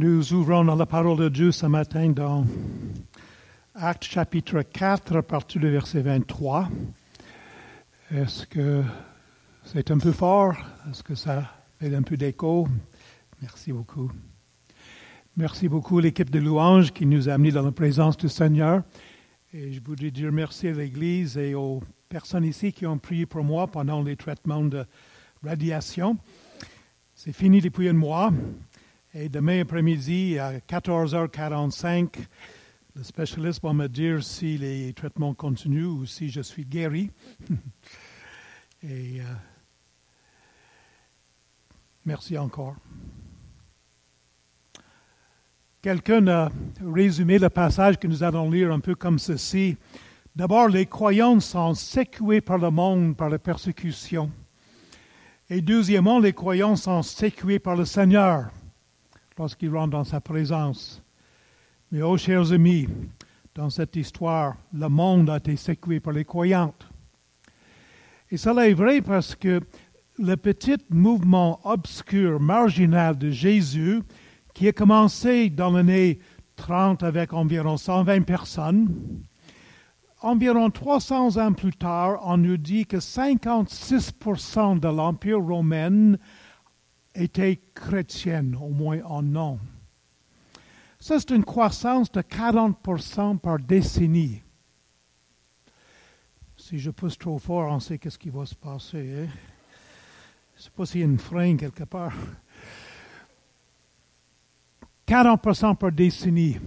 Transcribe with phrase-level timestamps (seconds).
[0.00, 2.46] Nous ouvrons dans la parole de Dieu ce matin dans
[3.74, 6.68] Actes chapitre 4 à partir du verset 23.
[8.12, 8.84] Est-ce que
[9.64, 10.54] c'est un peu fort?
[10.88, 12.68] Est-ce que ça fait un peu d'écho?
[13.42, 14.08] Merci beaucoup.
[15.36, 18.84] Merci beaucoup l'équipe de louanges qui nous a amenés dans la présence du Seigneur.
[19.52, 23.42] Et je voudrais dire merci à l'Église et aux personnes ici qui ont prié pour
[23.42, 24.86] moi pendant les traitements de
[25.42, 26.16] radiation.
[27.16, 28.30] C'est fini depuis un mois.
[29.14, 32.08] Et demain après-midi, à 14h45,
[32.94, 37.10] le spécialiste va me dire si les traitements continuent ou si je suis guéri.
[38.82, 39.24] Et euh,
[42.04, 42.76] merci encore.
[45.80, 46.52] Quelqu'un a
[46.84, 49.78] résumé le passage que nous allons lire un peu comme ceci.
[50.36, 54.30] D'abord, les croyants sont secoués par le monde, par la persécution.
[55.48, 58.50] Et deuxièmement, les croyants sont secoués par le Seigneur
[59.38, 61.02] lorsqu'ils rentrent dans sa présence.
[61.90, 62.88] Mais, oh chers amis,
[63.54, 66.86] dans cette histoire, le monde a été secoué par les croyantes.
[68.30, 69.60] Et cela est vrai parce que
[70.18, 74.02] le petit mouvement obscur, marginal de Jésus,
[74.52, 76.18] qui a commencé dans l'année
[76.56, 79.22] 30 avec environ 120 personnes.
[80.20, 86.16] Environ 300 ans plus tard, on nous dit que 56% de l'Empire romain
[87.18, 89.58] était chrétienne, au moins en nom.
[91.00, 94.42] Ça, c'est une croissance de 40% par décennie.
[96.56, 98.98] Si je pousse trop fort, on sait qu'est-ce qui va se passer.
[98.98, 99.28] Hein?
[100.54, 102.14] Je ne sais pas s'il y a une frein quelque part.
[105.06, 106.58] 40% par décennie.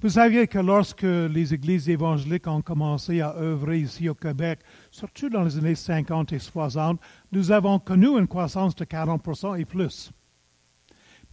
[0.00, 4.60] Vous saviez que lorsque les églises évangéliques ont commencé à œuvrer ici au Québec,
[4.92, 7.00] surtout dans les années 50 et 60,
[7.32, 10.12] nous avons connu une croissance de 40% et plus.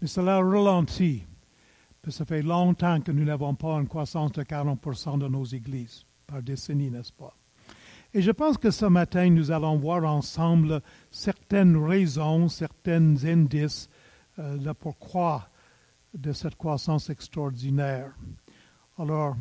[0.02, 1.26] Mais cela ralentit.
[2.08, 6.42] Ça fait longtemps que nous n'avons pas une croissance de 40% de nos églises, par
[6.42, 7.36] décennie, n'est-ce pas?
[8.16, 10.82] Et je pense que ce matin, nous allons voir ensemble
[11.12, 13.90] certaines raisons, certains indices
[14.40, 15.50] euh, de pourquoi
[16.16, 18.12] de cette croissance extraordinaire.
[18.98, 19.36] Alors,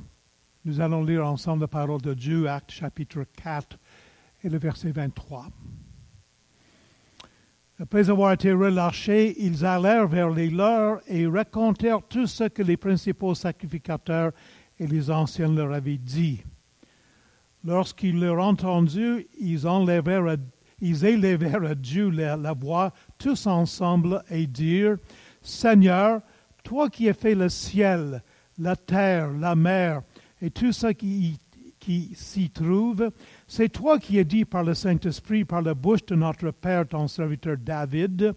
[0.65, 3.79] nous allons lire ensemble la parole de Dieu, Acte chapitre 4
[4.43, 5.47] et le verset 23.
[7.79, 12.77] Après avoir été relâchés, ils allèrent vers les leurs et racontèrent tout ce que les
[12.77, 14.33] principaux sacrificateurs
[14.81, 16.43] et les anciens leur avaient dit.
[17.63, 20.37] Lorsqu'ils l'eurent entendu, ils, enlevèrent,
[20.81, 24.97] ils élevèrent à Dieu la, la voix tous ensemble et dirent,
[25.43, 26.23] Seigneur,
[26.65, 28.21] toi qui as fait le ciel,
[28.59, 30.03] la terre, la mer
[30.41, 31.39] et tout ce qui,
[31.81, 33.11] qui s'y trouve,
[33.47, 37.09] c'est toi qui as dit par le Saint-Esprit, par la bouche de notre Père, ton
[37.09, 38.35] serviteur David,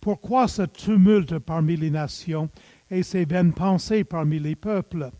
[0.00, 2.50] pourquoi ce tumulte parmi les nations
[2.90, 5.10] et ces vaines pensées parmi les peuples?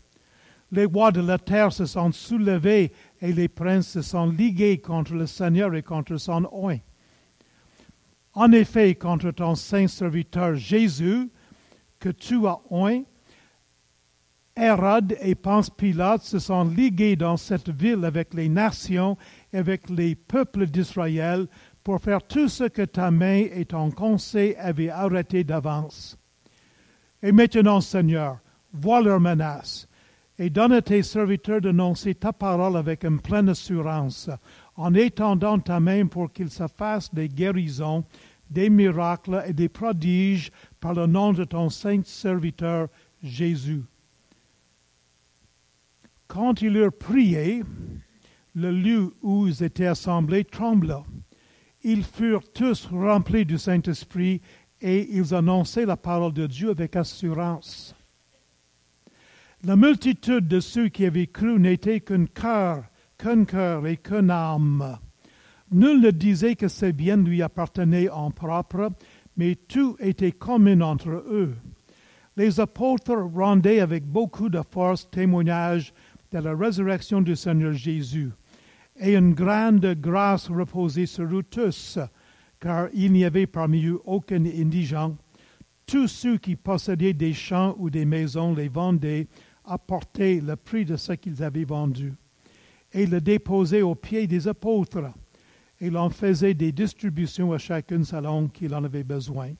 [0.71, 2.91] Les rois de la terre se sont soulevés
[3.21, 6.77] et les princes se sont ligués contre le Seigneur et contre son oint.
[8.33, 11.31] En effet, contre ton saint serviteur Jésus,
[11.99, 13.03] que tu as oint,
[14.57, 19.17] Hérode et Ponce Pilate se sont ligués dans cette ville avec les nations
[19.51, 21.47] et avec les peuples d'Israël
[21.83, 26.17] pour faire tout ce que ta main et ton conseil avaient arrêté d'avance.
[27.21, 28.37] Et maintenant, Seigneur,
[28.71, 29.89] vois leurs menaces
[30.39, 34.29] et donne à tes serviteurs d'annoncer ta parole avec une pleine assurance,
[34.77, 38.05] en étendant ta main pour qu'ils se fassent des guérisons,
[38.49, 40.49] des miracles et des prodiges
[40.79, 42.87] par le nom de ton saint serviteur
[43.21, 43.83] Jésus.
[46.27, 47.63] Quand ils eurent prié,
[48.55, 51.03] le lieu où ils étaient assemblés trembla.
[51.83, 54.41] Ils furent tous remplis du Saint-Esprit
[54.81, 57.95] et ils annonçaient la parole de Dieu avec assurance.
[59.63, 62.85] La multitude de ceux qui avaient cru n'était qu'un cœur,
[63.17, 64.97] qu'un cœur et qu'une âme.
[65.71, 68.89] Nul ne disait que ces biens lui appartenaient en propre,
[69.37, 71.55] mais tout était commun entre eux.
[72.37, 75.93] Les apôtres rendaient avec beaucoup de force témoignage
[76.35, 78.29] de la résurrection du Seigneur Jésus,
[78.99, 81.97] et une grande grâce reposait sur eux tous,
[82.59, 85.15] car il n'y avait parmi eux aucun indigent.
[85.85, 89.27] Tous ceux qui possédaient des champs ou des maisons les vendaient,
[89.63, 92.13] apportaient le prix de ce qu'ils avaient vendu,
[92.91, 95.11] et le déposaient aux pieds des apôtres,
[95.79, 99.51] et l'on faisait des distributions à chacun selon qu'il en avait besoin.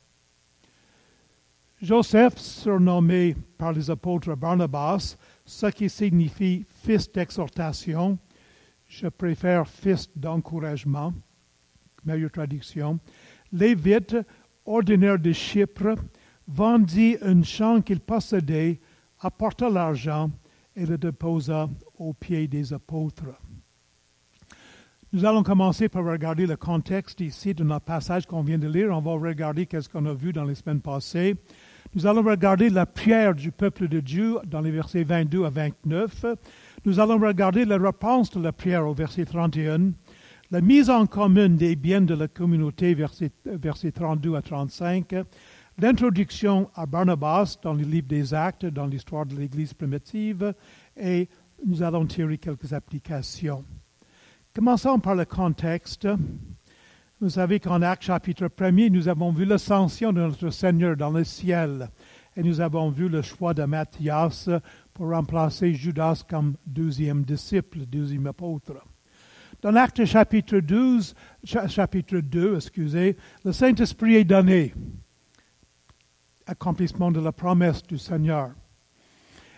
[1.82, 8.18] Joseph, surnommé par les apôtres Barnabas, ce qui signifie fils d'exhortation.
[8.88, 11.14] Je préfère fils d'encouragement,
[12.06, 12.98] meilleure traduction.
[13.52, 14.16] Lévite,
[14.66, 15.96] ordinaire de Chypre,
[16.48, 18.80] vendit un champ qu'il possédait,
[19.20, 20.32] apporta l'argent
[20.76, 23.36] et le déposa aux pieds des apôtres.
[25.12, 28.90] Nous allons commencer par regarder le contexte ici de notre passage qu'on vient de lire.
[28.92, 31.36] On va regarder qu'est-ce qu'on a vu dans les semaines passées.
[31.96, 36.26] Nous allons regarder la prière du peuple de Dieu dans les versets 22 à 29.
[36.84, 39.92] Nous allons regarder la réponse de la prière au verset 31,
[40.52, 45.16] la mise en commun des biens de la communauté, verset, verset 32 à 35,
[45.78, 50.54] l'introduction à Barnabas dans le livre des Actes, dans l'histoire de l'Église primitive,
[50.98, 51.30] et
[51.66, 53.64] nous allons tirer quelques applications.
[54.54, 56.10] Commençons par le contexte.
[57.22, 61.24] Vous savez qu'en Acte chapitre 1 nous avons vu l'ascension de notre Seigneur dans le
[61.24, 61.90] ciel
[62.36, 64.50] et nous avons vu le choix de Matthias
[64.94, 68.74] pour remplacer Judas comme deuxième disciple, deuxième apôtre.
[69.62, 71.16] Dans l'Acte chapitre 12,
[71.46, 73.16] chapitre 2, excusez,
[73.46, 74.74] le Saint-Esprit est donné,
[76.46, 78.52] accomplissement de la promesse du Seigneur.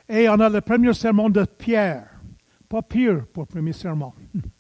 [0.08, 2.22] Et on a le premier sermon de Pierre,
[2.70, 4.14] pas pire pour premier sermon.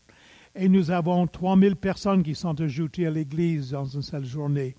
[0.57, 4.75] et nous avons 3000 personnes qui sont ajoutées à l'Église dans une seule journée.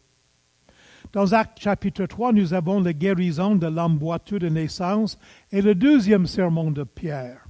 [1.13, 5.19] Dans Acte chapitre 3, nous avons la guérison de l'homme boiteux de naissance
[5.53, 7.47] et le deuxième sermon de Pierre.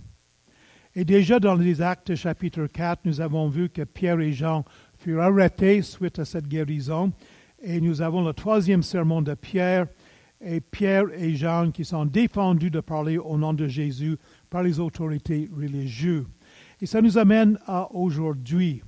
[0.94, 4.64] Et déjà dans les Actes chapitre 4, nous avons vu que Pierre et Jean
[4.98, 7.12] furent arrêtés suite à cette guérison.
[7.62, 9.86] Et nous avons le troisième sermon de Pierre
[10.40, 14.18] et Pierre et Jean qui sont défendus de parler au nom de Jésus
[14.50, 16.26] par les autorités religieuses.
[16.80, 18.82] Et ça nous amène à aujourd'hui.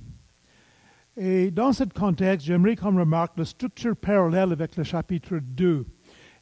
[1.17, 5.85] Et dans ce contexte, j'aimerais qu'on remarque la structure parallèle avec le chapitre 2.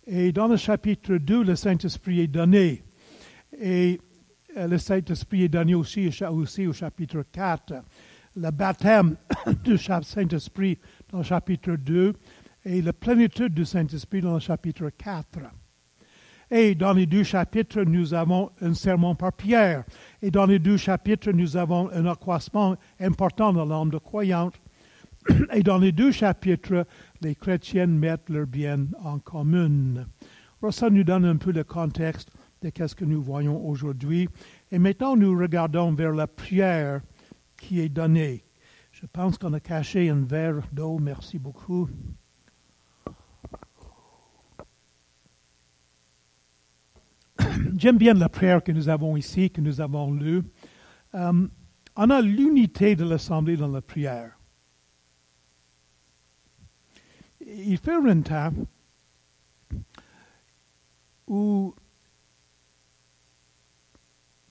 [0.05, 2.83] Et dans le chapitre 2, le Saint-Esprit est donné.
[3.59, 3.99] Et
[4.57, 7.73] euh, le Saint-Esprit est donné aussi, aussi au chapitre 4.
[8.35, 9.17] Le baptême
[9.63, 10.77] du Saint-Esprit
[11.11, 12.13] dans le chapitre 2
[12.65, 15.39] et la plénitude du Saint-Esprit dans le chapitre 4.
[16.51, 19.83] Et dans les deux chapitres, nous avons un sermon par Pierre.
[20.21, 24.55] Et dans les deux chapitres, nous avons un accroissement important dans l'âme de croyante.
[25.53, 26.87] Et dans les deux chapitres,
[27.21, 30.05] les chrétiens mettent leur bien en commun.
[30.61, 32.31] Alors ça nous donne un peu le contexte
[32.61, 34.27] de ce que nous voyons aujourd'hui.
[34.71, 37.01] Et maintenant, nous regardons vers la prière
[37.57, 38.43] qui est donnée.
[38.91, 40.97] Je pense qu'on a caché un verre d'eau.
[40.99, 41.87] Merci beaucoup.
[47.79, 50.43] J'aime bien la prière que nous avons ici, que nous avons lue.
[51.15, 51.47] Euh,
[51.95, 54.37] on a l'unité de l'Assemblée dans la prière.
[57.39, 58.51] Il fait un temps
[61.25, 61.73] où,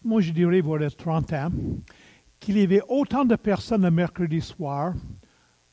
[0.03, 1.51] moi je dirais, voilà 30 ans,
[2.41, 4.95] qu'il y avait autant de personnes le mercredi soir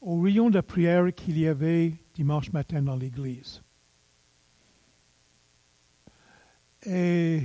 [0.01, 3.61] au rayon de prière qu'il y avait dimanche matin dans l'église.
[6.87, 7.41] Et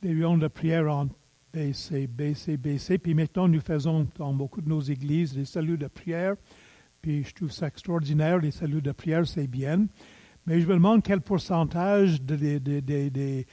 [0.00, 1.08] les rayons de prière ont
[1.52, 2.98] baissé, baissé, baissé.
[2.98, 6.36] Puis maintenant, nous faisons dans beaucoup de nos églises des saluts de prière.
[7.02, 9.86] Puis je trouve ça extraordinaire, les saluts de prière, c'est bien.
[10.46, 13.46] Mais je me demande quel pourcentage des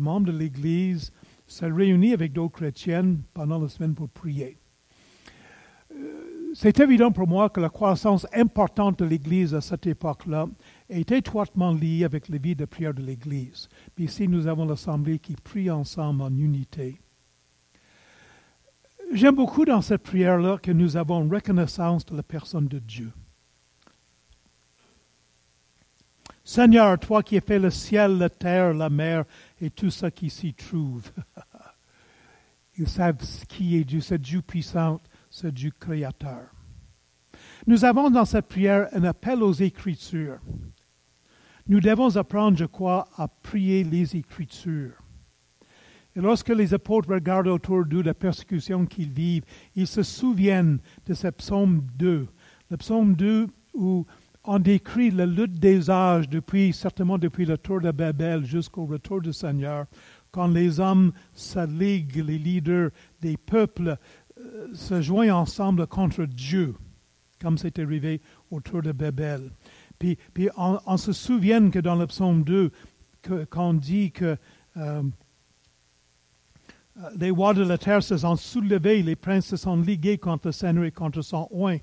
[0.00, 1.12] membres de l'Église
[1.46, 4.58] se réunit avec d'autres chrétiennes pendant la semaine pour prier.
[5.92, 10.46] Euh, c'est évident pour moi que la croissance importante de l'Église à cette époque-là
[10.88, 13.68] est étroitement lié avec la vie de prière de l'Église.
[13.94, 17.00] Puis ici, nous avons l'Assemblée qui prie ensemble en unité.
[19.12, 23.12] J'aime beaucoup dans cette prière-là que nous avons reconnaissance de la personne de Dieu.
[26.42, 29.24] Seigneur, toi qui as fait le ciel, la terre, la mer
[29.60, 31.10] et tout ce qui s'y trouve.
[32.78, 33.18] Ils savent
[33.48, 36.46] qui est Dieu, ce Dieu puissant, ce Dieu créateur.
[37.66, 40.38] Nous avons dans cette prière un appel aux Écritures.
[41.68, 44.92] Nous devons apprendre, je crois, à prier les Écritures.
[46.14, 49.44] Et lorsque les apôtres regardent autour d'eux la persécution qu'ils vivent,
[49.74, 52.26] ils se souviennent de ce psaume 2.
[52.70, 54.06] Le psaume 2 où
[54.44, 59.20] on décrit la lutte des âges depuis, certainement depuis le tour de Babel jusqu'au retour
[59.20, 59.86] du Seigneur,
[60.30, 63.96] quand les hommes se liguent, les leaders des peuples
[64.38, 66.74] euh, se joignent ensemble contre Dieu,
[67.40, 68.20] comme c'est arrivé
[68.50, 69.50] autour de Babel.
[69.98, 70.18] Puis,
[70.56, 72.70] on, se souvient que dans le psaume 2,
[73.50, 74.36] qu'on dit que
[74.76, 75.02] euh,
[77.18, 80.52] les rois de la terre se sont soulevés, les princes se sont ligués contre le
[80.52, 81.78] Seigneur et contre son oint.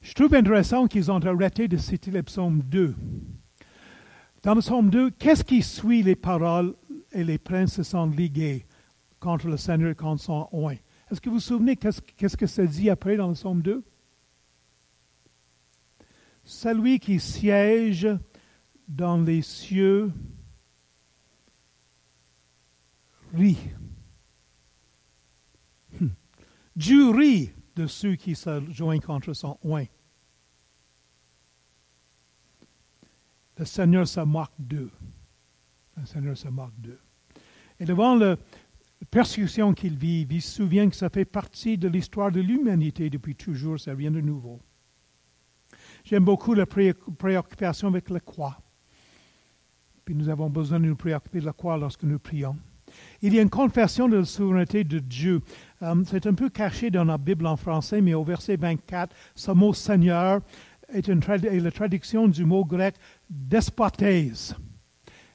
[0.00, 2.94] Je trouve intéressant qu'ils ont arrêté de citer le psaume 2.
[4.42, 6.74] Dans le psaume 2, qu'est-ce qui suit les paroles
[7.12, 8.64] et les princes se sont ligués
[9.18, 10.76] contre le Seigneur et contre son oint?
[11.10, 13.84] Est-ce que vous vous souvenez qu'est-ce que ça dit après dans le psaume 2?
[16.50, 18.08] Celui qui siège
[18.88, 20.12] dans les cieux
[23.32, 23.70] rit.
[26.00, 26.10] Hum.
[26.74, 29.84] Dieu rit de ceux qui se joignent contre son oin.
[33.56, 34.90] Le Seigneur se moque d'eux.
[35.96, 36.98] Le Seigneur se moque d'eux.
[37.78, 38.36] Et devant la
[39.10, 43.78] persécution qu'ils vivent, ils se que ça fait partie de l'histoire de l'humanité depuis toujours,
[43.78, 44.60] ça rien de nouveau.
[46.04, 48.58] J'aime beaucoup la préoccupation avec la croix.
[50.04, 52.56] Puis nous avons besoin de nous préoccuper de la croix lorsque nous prions.
[53.22, 55.42] Il y a une confession de la souveraineté de Dieu.
[55.82, 59.50] Euh, c'est un peu caché dans la Bible en français, mais au verset 24, ce
[59.52, 60.40] mot Seigneur
[60.88, 62.96] est, la traduction du mot grec
[63.28, 64.02] despotes.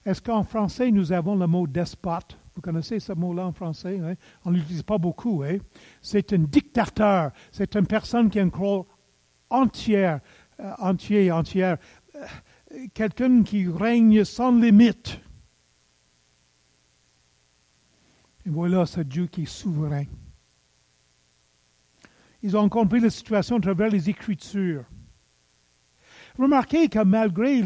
[0.06, 2.38] Est-ce qu'en français, nous avons le mot despote?
[2.54, 4.00] Vous connaissez ce mot-là en français?
[4.04, 4.16] Hein?
[4.46, 5.44] On ne l'utilise pas beaucoup.
[5.44, 5.58] Hein?
[6.02, 7.32] C'est un dictateur.
[7.52, 8.86] C'est une personne qui a une croix
[9.50, 10.20] entière,
[10.60, 11.78] euh, entier, entière.
[12.16, 12.26] Euh,
[12.94, 15.20] quelqu'un qui règne sans limite.
[18.46, 20.06] Et voilà ce Dieu qui est souverain.
[22.44, 24.86] Ils ont compris la situation à travers les Écritures.
[26.38, 27.64] Remarquez que malgré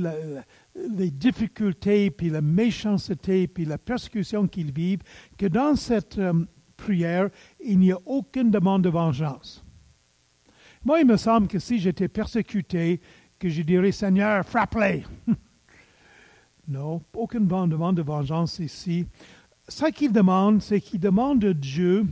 [0.76, 5.02] les difficultés, puis la méchanceté, puis la persécution qu'ils vivent,
[5.38, 6.46] que dans cette euh,
[6.78, 7.30] prière,
[7.64, 9.66] il n'y a aucune demande de vengeance.
[10.86, 13.02] Moi, il me semble que si j'étais persécuté,
[13.38, 15.04] que je dirais, Seigneur, frappe-les.
[16.68, 19.06] non, aucune demande de vengeance ici.
[19.68, 22.06] Ce qu'il demande, c'est qu'il demande à Dieu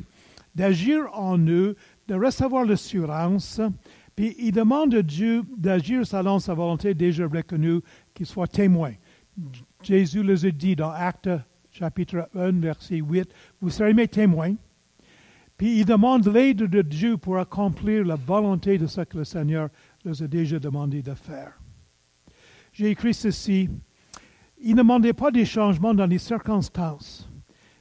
[0.54, 1.76] d'agir en eux,
[2.08, 3.62] de recevoir l'assurance,
[4.16, 7.82] puis il demande à Dieu d'agir selon sa volonté déjà reconnue,
[8.14, 8.94] qu'il soit témoin.
[9.84, 11.30] Jésus les a dit dans Acte
[11.72, 13.30] chapitre 1, verset 8,
[13.62, 14.56] vous serez mes témoins.
[15.58, 19.70] Puis il demande l'aide de Dieu pour accomplir la volonté de ce que le Seigneur
[20.06, 21.60] les a déjà demandé de faire.
[22.72, 23.70] J'ai écrit ceci.
[24.60, 27.30] Ils ne demandaient pas des changements dans les circonstances,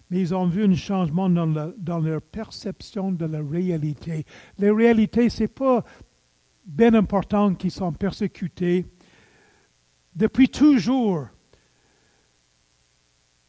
[0.09, 4.25] mais ils ont vu un changement dans, dans leur perception de la réalité.
[4.59, 5.85] La réalité, ce n'est pas
[6.65, 8.87] bien important qu'ils sont persécutés.
[10.15, 11.27] Depuis toujours,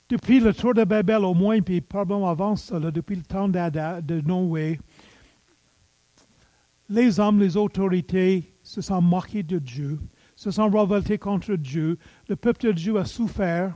[0.10, 4.22] depuis le tour de Babel au moins, puis probablement avant cela, depuis le temps de
[4.22, 4.80] Noé,
[6.90, 10.00] les hommes, les autorités se sont moqués de Dieu,
[10.36, 11.98] se sont révoltés contre Dieu.
[12.30, 13.76] Le peuple de Dieu a souffert.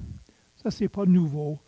[0.56, 1.60] Ça, c'est pas nouveau.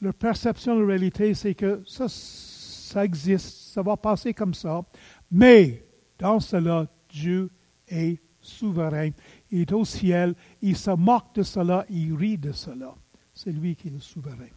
[0.00, 4.82] Leur perception de la réalité, c'est que ça, ça existe, ça va passer comme ça.
[5.30, 5.86] Mais
[6.18, 7.50] dans cela, Dieu
[7.88, 9.10] est souverain.
[9.50, 12.94] Il est au ciel, il se moque de cela, il rit de cela.
[13.42, 14.52] C'est lui qui est le souverain.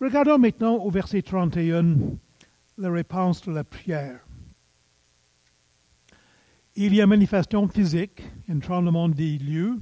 [0.00, 1.96] Regardons maintenant au verset 31
[2.78, 4.20] la réponse de la prière.
[6.76, 9.80] Il y a manifestation physique, un tremblement des lieux.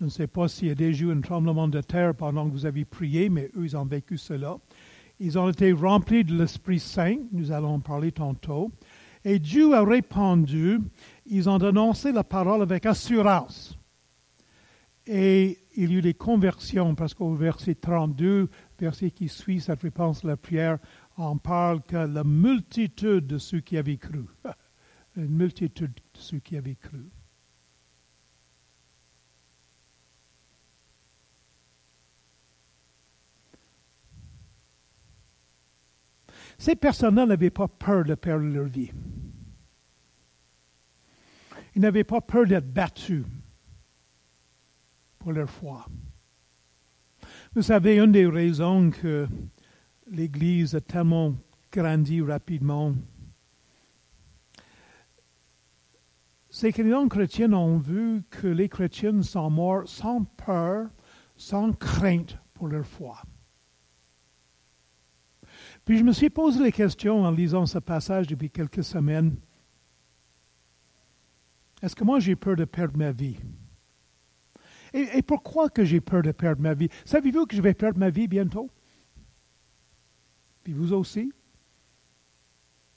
[0.00, 2.52] Je ne sais pas s'il y a déjà eu un tremblement de terre pendant que
[2.52, 4.56] vous avez prié, mais eux, ils ont vécu cela.
[5.20, 8.72] Ils ont été remplis de l'Esprit Saint, nous allons en parler tantôt.
[9.24, 10.80] Et Dieu a répondu,
[11.24, 13.79] ils ont annoncé la parole avec assurance.
[15.12, 18.48] Et il y a eu des conversions, parce qu'au verset 32,
[18.78, 20.78] verset qui suit cette réponse à la prière,
[21.16, 24.26] on parle que la multitude de ceux qui avaient cru,
[25.16, 27.10] une multitude de ceux qui avaient cru.
[36.56, 38.92] Ces personnes-là n'avaient pas peur de perdre leur vie.
[41.74, 43.24] Ils n'avaient pas peur d'être battus
[45.20, 45.86] pour leur foi.
[47.54, 49.28] Vous savez, une des raisons que
[50.10, 51.36] l'Église a tellement
[51.70, 52.94] grandi rapidement,
[56.48, 60.88] c'est que les non-chrétiens ont vu que les chrétiens sont morts sans peur,
[61.36, 63.22] sans crainte pour leur foi.
[65.84, 69.36] Puis je me suis posé la question en lisant ce passage depuis quelques semaines.
[71.82, 73.38] Est-ce que moi j'ai peur de perdre ma vie?
[74.92, 76.88] Et, pourquoi que j'ai peur de perdre ma vie?
[77.04, 78.70] Savez-vous que je vais perdre ma vie bientôt?
[80.64, 81.32] Puis vous aussi?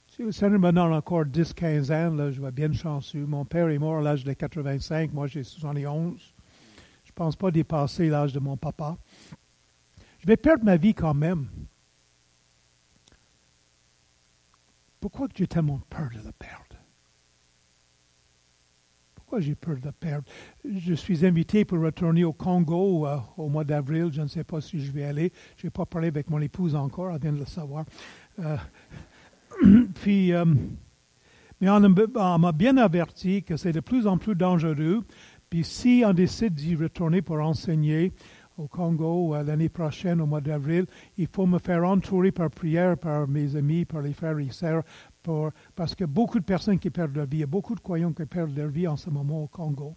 [0.08, 3.26] Si le Seigneur me donne encore 10-15 ans, je vais bien chanceux.
[3.26, 6.34] Mon père est mort à l'âge de 85, moi j'ai 71.
[7.04, 8.96] Je ne pense pas dépasser l'âge de mon papa.
[10.18, 11.48] Je vais perdre ma vie quand même.
[15.00, 16.63] Pourquoi j'ai tellement peur de la perdre?
[19.24, 20.26] Pourquoi j'ai peur de perdre?
[20.70, 24.10] Je suis invité pour retourner au Congo euh, au mois d'avril.
[24.12, 25.32] Je ne sais pas si je vais aller.
[25.56, 27.86] Je n'ai pas parlé avec mon épouse encore, elle vient de le savoir.
[28.40, 28.58] Euh,
[30.02, 30.44] puis, euh,
[31.58, 35.02] mais on, m'a bien averti que c'est de plus en plus dangereux.
[35.48, 38.12] Puis si on décide d'y retourner pour enseigner
[38.58, 40.84] au Congo l'année prochaine, au mois d'avril,
[41.16, 44.82] il faut me faire entourer par prière par mes amis, par les frères et sœurs,
[45.24, 47.80] pour, parce que beaucoup de personnes qui perdent leur vie, il y a beaucoup de
[47.80, 49.96] croyants qui perdent leur vie en ce moment au Congo.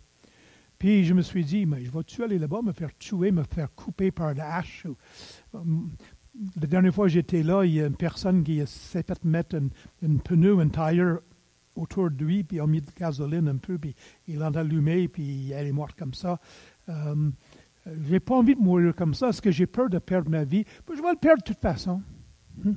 [0.79, 3.73] Puis je me suis dit, mais je vais-tu aller là-bas, me faire tuer, me faire
[3.75, 4.87] couper par la hache?
[5.53, 9.55] La dernière fois que j'étais là, il y a une personne qui s'est fait mettre
[9.55, 9.69] une,
[10.01, 11.19] une pneu, un tire
[11.75, 13.95] autour de lui, puis il a mis de gasoline un peu, puis
[14.27, 16.39] il l'a allumé, puis elle est morte comme ça.
[16.89, 17.31] Euh,
[17.85, 20.43] je n'ai pas envie de mourir comme ça, parce que j'ai peur de perdre ma
[20.43, 20.63] vie.
[20.87, 22.01] je vais le perdre de toute façon.
[22.63, 22.73] Hmm?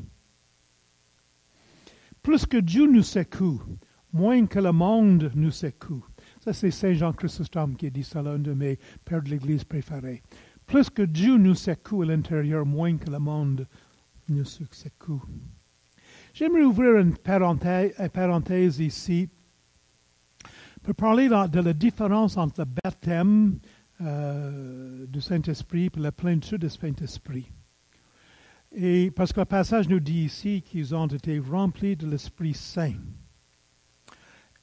[2.22, 3.62] Plus que Dieu nous secoue,
[4.12, 6.04] moins que le monde nous secoue.
[6.40, 9.64] Ça, c'est Saint Jean Chrysostome qui a dit ça, l'un de mes pères de l'Église
[9.64, 10.22] préférés.
[10.66, 13.66] Plus que Dieu nous secoue à l'intérieur, moins que le monde
[14.28, 15.22] nous secoue.
[16.32, 19.28] J'aimerais ouvrir une parenthèse, ici
[20.82, 23.58] pour parler de la différence entre le baptême
[24.00, 27.50] euh, du Saint-Esprit et la plénitude du Saint-Esprit.
[28.72, 32.94] Et parce que le passage nous dit ici qu'ils ont été remplis de l'Esprit Saint.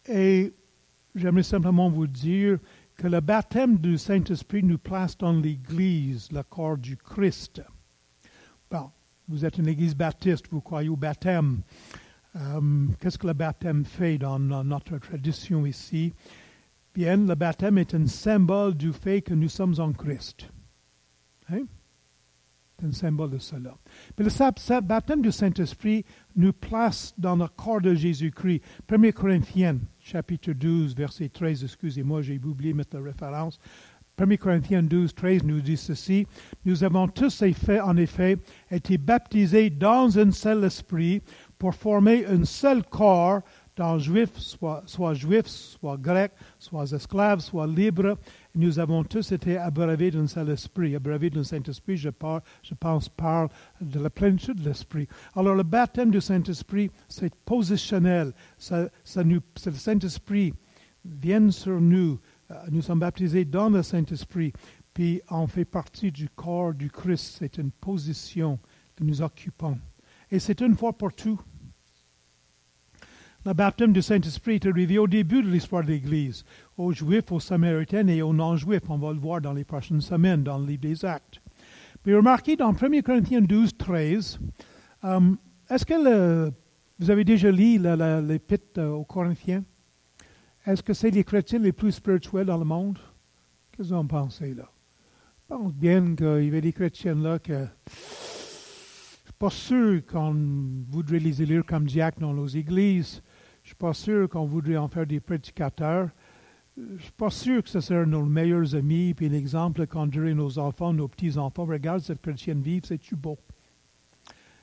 [0.08, 0.54] Et
[1.14, 2.60] j'aimerais simplement vous dire
[2.96, 7.62] que le baptême du Saint-Esprit nous place dans l'Église, le corps du Christ.
[8.72, 8.90] Bon,
[9.28, 11.62] vous êtes une Église baptiste, vous croyez au baptême.
[12.36, 16.14] Euh, qu'est-ce que le baptême fait dans, notre tradition ici?
[16.94, 20.50] Bien, le baptême est un symbole du fait que nous sommes en Christ.
[21.50, 21.66] Hein?
[22.84, 23.76] Un symbole de cela.
[24.18, 26.06] Mais le baptême du Saint-Esprit
[26.36, 28.62] nous place dans le corps de Jésus-Christ.
[28.88, 33.60] 1 Corinthiens, chapitre 12, verset 13, excusez-moi, j'ai oublié de mettre la référence.
[34.20, 36.28] 1 Corinthiens 12, 13 nous dit ceci.
[36.66, 37.44] Nous avons tous
[37.84, 38.38] en effet,
[38.70, 41.22] été baptisés dans un seul esprit
[41.58, 43.42] pour former un seul corps
[43.76, 48.18] dans juif, soit, soit juif, soit grec, soit esclave, soit libre,
[48.58, 50.96] nous avons tous été abreuvés d'un seul esprit.
[50.96, 52.10] Abreuvés d'un Saint-Esprit, je,
[52.64, 53.50] je pense, parle
[53.80, 55.08] de la plénitude de l'Esprit.
[55.36, 58.34] Alors, le baptême du Saint-Esprit, c'est positionnel.
[58.58, 60.54] Ça, ça nous, le Saint-Esprit
[61.06, 62.20] vient sur nous.
[62.52, 64.54] Euh, nous sommes baptisés dans le Saint-Esprit,
[64.94, 67.38] puis on fait partie du corps du Christ.
[67.40, 68.60] C'est une position
[68.96, 69.78] que nous occupons.
[70.32, 71.40] Et c'est une fois pour tout.
[73.46, 76.44] Le baptême du Saint-Esprit est arrivé au début de l'histoire de l'Église,
[76.78, 78.90] aux Juifs, aux Samaritains et aux non-Juifs.
[78.90, 81.42] On va le voir dans les prochaines semaines dans le livre des Actes.
[82.06, 84.40] Mais remarquez dans 1 Corinthiens 12, 13,
[85.04, 85.20] euh,
[85.70, 86.52] est-ce que
[87.00, 89.64] vous avez déjà lu l'épître aux Corinthiens?
[90.66, 93.00] Est-ce que c'est les chrétiens les plus spirituels dans le monde?
[93.72, 94.70] Qu'est-ce que vous en pensez là?
[95.50, 97.96] Je pense bien qu'il y avait des chrétiens là que je
[99.24, 100.36] suis pas sûr qu'on
[100.90, 103.22] voudrait les élire comme diacres dans nos églises.
[103.64, 106.10] Je ne suis pas sûr qu'on voudrait en faire des prédicateurs.
[106.78, 110.36] Je ne suis pas sûr que ce seraient nos meilleurs amis, puis l'exemple qu'on dirait
[110.36, 111.66] nos enfants, nos petits-enfants.
[111.66, 113.40] Regarde cette chrétienne vive, c'est-tu beau?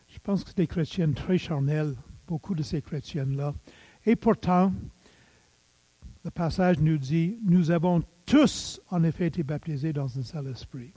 [0.07, 1.97] Je pense que c'est des chrétiennes très charnelles,
[2.29, 3.53] beaucoup de ces chrétiennes-là.
[4.07, 4.73] Et pourtant,
[6.25, 10.93] le passage nous dit, nous avons tous en effet été baptisés dans un seul esprit.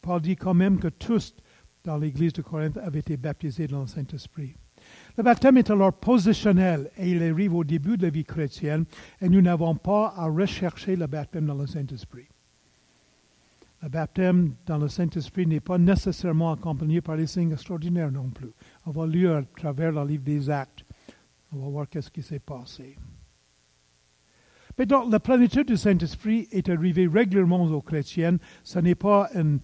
[0.00, 1.34] Paul dit quand même que tous
[1.82, 4.54] dans l'église de Corinthe avaient été baptisés dans le Saint-Esprit.
[5.18, 8.84] Le baptême est alors positionnel et il arrive au début de la vie chrétienne
[9.20, 12.28] et nous n'avons pas à rechercher le baptême dans le Saint-Esprit.
[13.82, 18.52] Le baptême dans le Saint-Esprit n'est pas nécessairement accompagné par des signes extraordinaires non plus.
[18.86, 20.84] On va lire à travers le livre des Actes.
[21.52, 22.96] On va voir qu'est-ce qui s'est passé.
[24.78, 28.36] Mais donc, la plénitude du Saint-Esprit est arrivée régulièrement aux chrétiens.
[28.62, 29.58] Ce n'est pas un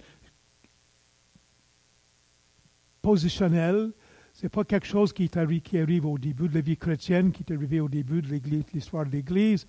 [3.03, 3.93] positionnel,
[4.43, 7.81] n'est pas quelque chose qui, arrive, au début de la vie chrétienne, qui est arrivé
[7.81, 8.29] au début de
[8.73, 9.67] l'histoire de l'Église.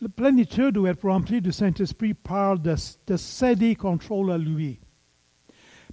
[0.00, 2.74] La plénitude ou être remplie du Saint-Esprit parle de,
[3.06, 4.78] de, céder contrôle à lui.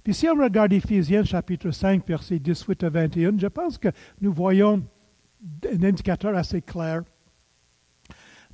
[0.04, 3.88] Puis si on regarde Ephésiens chapitre 5, versets 18 à 21, je pense que
[4.20, 4.84] nous voyons
[5.72, 7.02] un indicateur assez clair.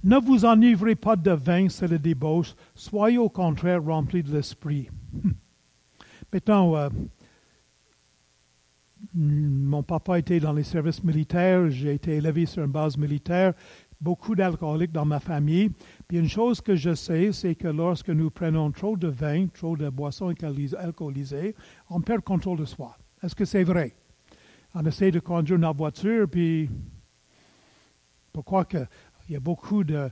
[0.05, 4.89] Ne vous enivrez pas de vin, c'est le débauche, soyez au contraire remplis de l'Esprit.
[6.33, 6.89] Maintenant, euh,
[9.15, 13.53] mon papa était dans les services militaires, j'ai été élevé sur une base militaire,
[14.01, 15.71] beaucoup d'alcooliques dans ma famille.
[16.09, 19.77] Puis une chose que je sais, c'est que lorsque nous prenons trop de vin, trop
[19.77, 20.35] de boissons
[20.79, 21.55] alcoolisées,
[21.91, 22.97] on perd le contrôle de soi.
[23.23, 23.95] Est-ce que c'est vrai?
[24.75, 26.71] On essaie de conduire notre voiture, puis
[28.33, 28.87] pourquoi que
[29.29, 30.11] il y a beaucoup de,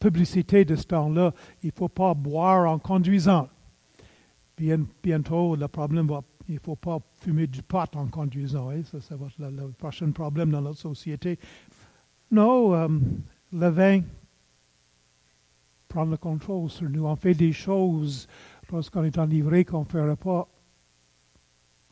[0.00, 1.32] publicité de ce temps-là.
[1.62, 3.48] Il ne faut pas boire en conduisant.
[4.56, 8.70] bientôt, le problème va il ne faut pas fumer du pot en conduisant.
[8.70, 8.82] Hein?
[8.84, 11.38] Ça, va être le, prochain problème dans notre société.
[12.30, 12.88] Non, euh,
[13.52, 14.00] le vin
[15.88, 17.04] prend le contrôle sur nous.
[17.04, 18.26] On fait des choses
[18.70, 20.48] lorsqu'on est enivré qu'on ne ferait pas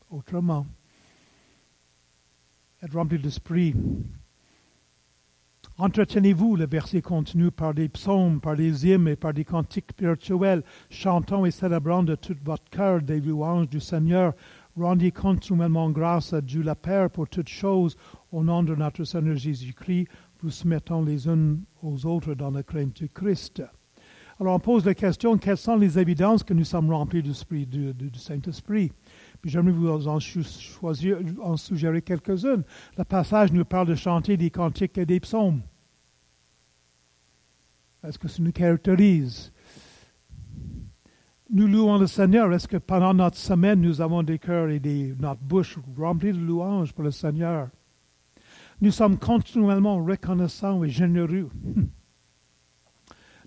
[0.09, 0.65] autrement.
[2.81, 3.75] Être rempli d'esprit.
[5.77, 10.63] Entretenez-vous, le verset continue, par des psaumes, par des hymnes et par des cantiques spirituels,
[10.89, 14.33] chantant et célébrant de tout votre cœur des louanges du Seigneur.
[14.77, 17.97] Rendez continuellement grâce à Dieu le Père pour toutes choses,
[18.31, 20.07] au nom de notre Seigneur Jésus-Christ,
[20.43, 23.61] vous soumettons les uns aux autres dans la crainte du Christ.
[24.39, 27.31] Alors on pose la question, quelles sont les évidences que nous sommes remplis du,
[28.15, 28.91] Saint-Esprit?
[29.49, 30.19] J'aimerais vous en,
[31.41, 32.63] en suggérer quelques-unes.
[32.97, 35.61] Le passage nous parle de chanter des cantiques et des psaumes.
[38.03, 39.51] Est-ce que ça nous caractérise?
[41.49, 42.51] Nous louons le Seigneur.
[42.53, 46.37] Est-ce que pendant notre semaine, nous avons des cœurs et des, notre bouche remplie de
[46.37, 47.69] louanges pour le Seigneur?
[48.79, 51.49] Nous sommes continuellement reconnaissants et généreux.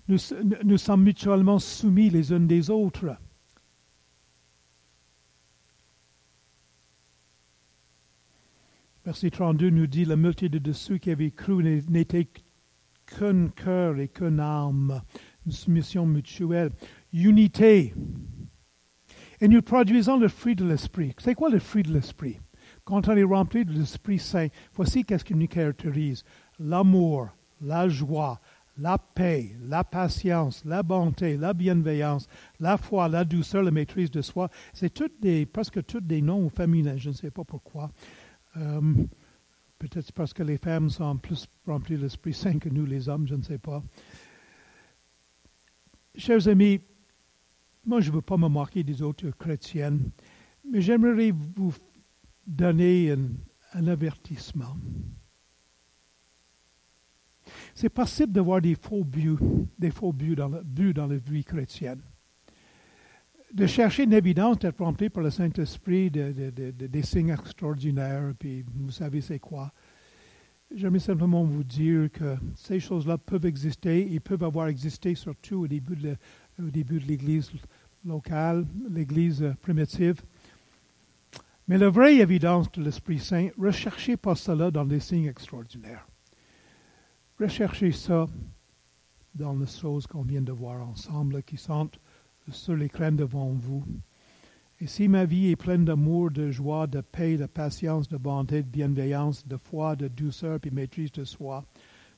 [0.07, 3.17] Nous sommes mutuellement soumis les uns des autres.
[9.05, 12.27] Verset 32 nous dit la multitude de ceux qui avaient cru n'était
[13.05, 14.99] qu'un cœur et qu'une âme,
[15.45, 16.71] une soumission mutuelle,
[17.13, 17.93] unité.
[19.39, 21.13] Et nous produisons le fruit de l'esprit.
[21.19, 22.39] C'est quoi le fruit de l'esprit?
[22.83, 26.23] Quand on est rempli de l'Esprit Saint, voici qu'est-ce qui nous caractérise.
[26.57, 27.29] L'amour,
[27.61, 28.39] la joie,
[28.77, 32.27] la paix, la patience, la bonté, la bienveillance,
[32.59, 34.49] la foi, la douceur, la maîtrise de soi.
[34.73, 34.91] C'est
[35.45, 36.97] presque tous des noms féminins.
[36.97, 37.91] Je ne sais pas pourquoi.
[38.57, 39.05] Euh,
[39.77, 43.27] Peut-être parce que les femmes sont plus remplies de l'Esprit Saint que nous, les hommes,
[43.27, 43.83] je ne sais pas.
[46.15, 46.79] Chers amis,
[47.85, 50.11] moi je ne veux pas me moquer des autres chrétiennes,
[50.71, 51.73] mais j'aimerais vous
[52.47, 53.11] donner
[53.73, 54.77] un, avertissement.
[57.73, 59.37] C'est possible d'avoir des faux buts,
[59.77, 62.01] des faux buts dans, buts dans la vie chrétienne
[63.53, 68.91] de chercher une évidence d'être rempli par le Saint-Esprit de, des signes extraordinaires, puis vous
[68.91, 69.71] savez c'est quoi.
[70.73, 75.67] J'aimerais simplement vous dire que ces choses-là peuvent exister, ils peuvent avoir existé surtout au
[75.67, 76.17] début de,
[76.59, 77.51] au début de l'Église
[78.03, 80.21] locale, l'Église primitive.
[81.67, 86.07] Mais la vraie évidence de l'Esprit Saint, recherchez pas cela dans des signes extraordinaires.
[87.39, 88.27] Recherchez ça
[89.33, 91.89] dans les choses qu'on vient de voir ensemble, qui sont
[92.49, 93.83] sur l'écran devant vous.
[94.79, 98.61] Et si ma vie est pleine d'amour, de joie, de paix, de patience, de bonté,
[98.61, 101.63] de bienveillance, de foi, de douceur et maîtrise de soi,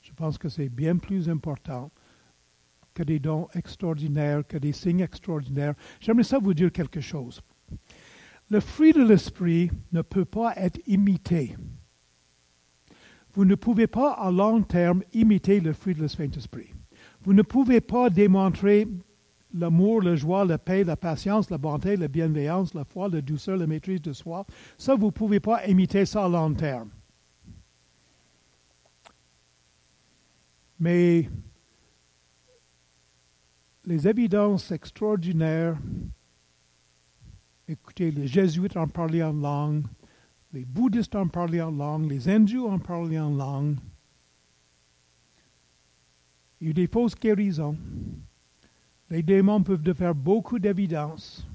[0.02, 1.90] je pense que c'est bien plus important
[2.94, 5.74] que des dons extraordinaires, que des signes extraordinaires.
[6.00, 7.40] J'aimerais ça vous dire quelque chose.
[8.50, 11.54] Le fruit de l'esprit ne peut pas être imité.
[13.34, 16.74] Vous ne pouvez pas à long terme imiter le fruit de l'Esprit.
[17.22, 18.88] Vous ne pouvez pas démontrer
[19.54, 23.56] l'amour, la joie, la paix, la patience, la bonté, la bienveillance, la foi, la douceur,
[23.56, 24.44] la maîtrise de soi,
[24.76, 26.90] ça, vous ne pouvez pas imiter ça à long terme.
[30.80, 31.28] Mais
[33.84, 35.76] les évidences extraordinaires,
[37.66, 39.84] écoutez, les jésuites en parlaient en langue,
[40.52, 43.76] les bouddhistes en parlaient en langue, les hindous en parlaient en langue.
[46.60, 47.76] Il y a eu des fausses guérisons.
[49.10, 51.46] Les démons peuvent faire beaucoup d'évidence.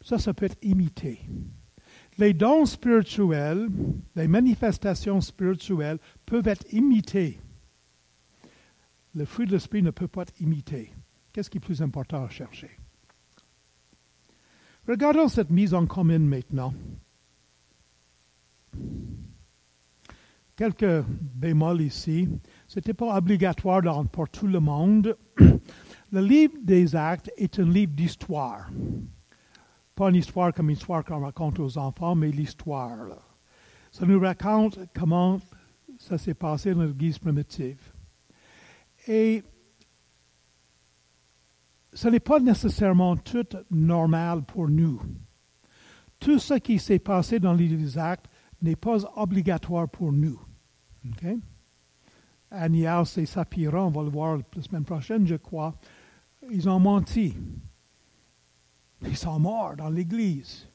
[0.00, 1.20] Ça, ça peut être imité.
[2.18, 3.68] Les dons spirituels,
[4.16, 7.38] les manifestations spirituelles peuvent être imitées.
[9.14, 10.92] Le fruit de l'esprit ne peut pas être imité.
[11.32, 12.70] Qu'est-ce qui est plus important à chercher?
[14.88, 16.74] Regardons cette mise en commun maintenant.
[20.56, 22.28] Quelques bémols ici.
[22.70, 25.18] Ce n'était pas obligatoire pour tout le monde.
[26.12, 28.70] Le livre des actes est un livre d'histoire.
[29.96, 32.96] Pas une histoire comme une histoire qu'on raconte aux enfants, mais l'histoire.
[33.90, 35.40] Ça nous raconte comment
[35.98, 37.92] ça s'est passé dans l'Église primitive.
[39.08, 39.42] Et
[41.92, 45.02] ce n'est pas nécessairement tout normal pour nous.
[46.20, 48.26] Tout ce qui s'est passé dans les actes
[48.62, 50.40] n'est pas obligatoire pour nous.
[51.14, 51.36] Okay?
[52.50, 55.74] Agnès et Sapira, on va le voir la semaine prochaine, je crois,
[56.50, 57.34] ils ont menti.
[59.02, 60.66] Ils sont morts dans l'Église.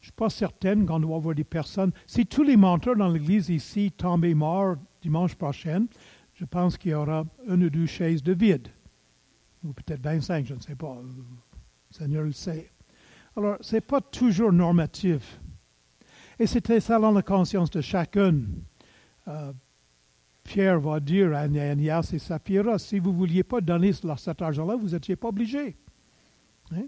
[0.00, 1.92] Je ne suis pas certaine qu'on doit avoir des personnes.
[2.06, 5.86] Si tous les menteurs dans l'Église ici tombaient morts dimanche prochain,
[6.34, 8.68] je pense qu'il y aura une ou deux chaises de vide.
[9.64, 10.96] Ou peut-être 25, je ne sais pas.
[11.02, 12.70] Le Seigneur le sait.
[13.36, 15.40] Alors, ce n'est pas toujours normatif.
[16.38, 18.42] Et c'était ça dans la conscience de chacun.
[19.28, 19.52] Euh,
[20.46, 24.76] Pierre va dire à Ananias et Saphira, si vous ne vouliez pas donner cet argent-là,
[24.76, 25.76] vous n'étiez pas obligés.
[26.72, 26.86] Hein?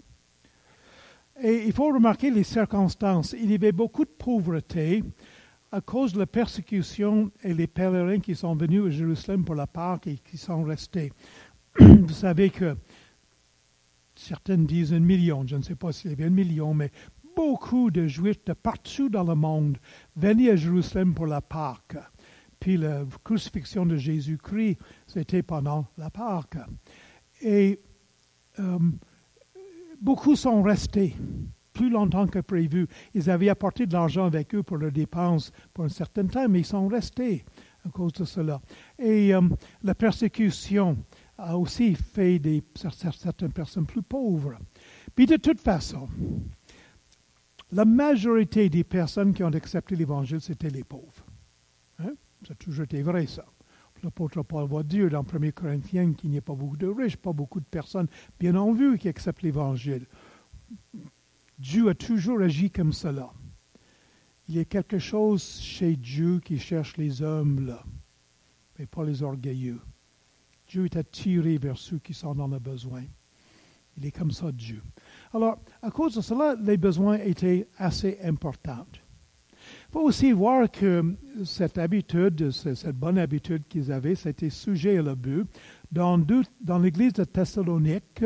[1.41, 3.35] Et il faut remarquer les circonstances.
[3.39, 5.03] Il y avait beaucoup de pauvreté
[5.71, 9.67] à cause de la persécution et les pèlerins qui sont venus à Jérusalem pour la
[9.67, 11.11] Pâque et qui sont restés.
[11.79, 12.75] Vous savez que
[14.15, 16.91] certaines disent un million, je ne sais pas s'il y avait un million, mais
[17.35, 19.77] beaucoup de Juifs de partout dans le monde
[20.15, 21.97] venaient à Jérusalem pour la Pâque.
[22.59, 26.57] Puis la crucifixion de Jésus-Christ, c'était pendant la Pâque.
[27.41, 27.79] Et
[28.59, 28.79] euh,
[30.01, 31.15] beaucoup sont restés
[31.73, 32.87] plus longtemps que prévu.
[33.13, 36.59] Ils avaient apporté de l'argent avec eux pour leurs dépenses pour un certain temps, mais
[36.59, 37.45] ils sont restés
[37.85, 38.61] à cause de cela.
[38.97, 39.41] Et euh,
[39.83, 40.97] la persécution
[41.37, 44.57] a aussi fait des, certaines personnes plus pauvres.
[45.15, 46.09] Puis de toute façon,
[47.71, 51.25] la majorité des personnes qui ont accepté l'Évangile, c'était les pauvres.
[51.99, 52.13] Hein?
[52.45, 53.45] Ça a toujours été vrai, ça.
[54.03, 57.33] L'apôtre Paul va dire dans 1 Corinthiens qu'il n'y a pas beaucoup de riches, pas
[57.33, 58.07] beaucoup de personnes
[58.39, 60.05] bien en vue qui acceptent l'Évangile.
[61.57, 63.33] Dieu a toujours agi comme cela.
[64.47, 67.83] Il y a quelque chose chez Dieu qui cherche les hommes-là,
[68.77, 69.81] mais pas les orgueilleux.
[70.67, 73.03] Dieu est attiré vers ceux qui sont dans le besoin.
[73.97, 74.81] Il est comme ça, Dieu.
[75.33, 78.87] Alors, à cause de cela, les besoins étaient assez importants.
[79.89, 85.01] Il faut aussi voir que cette habitude, cette bonne habitude qu'ils avaient, c'était sujet à
[85.01, 85.45] l'abus.
[85.91, 86.23] Dans,
[86.61, 88.23] dans l'église de Thessalonique,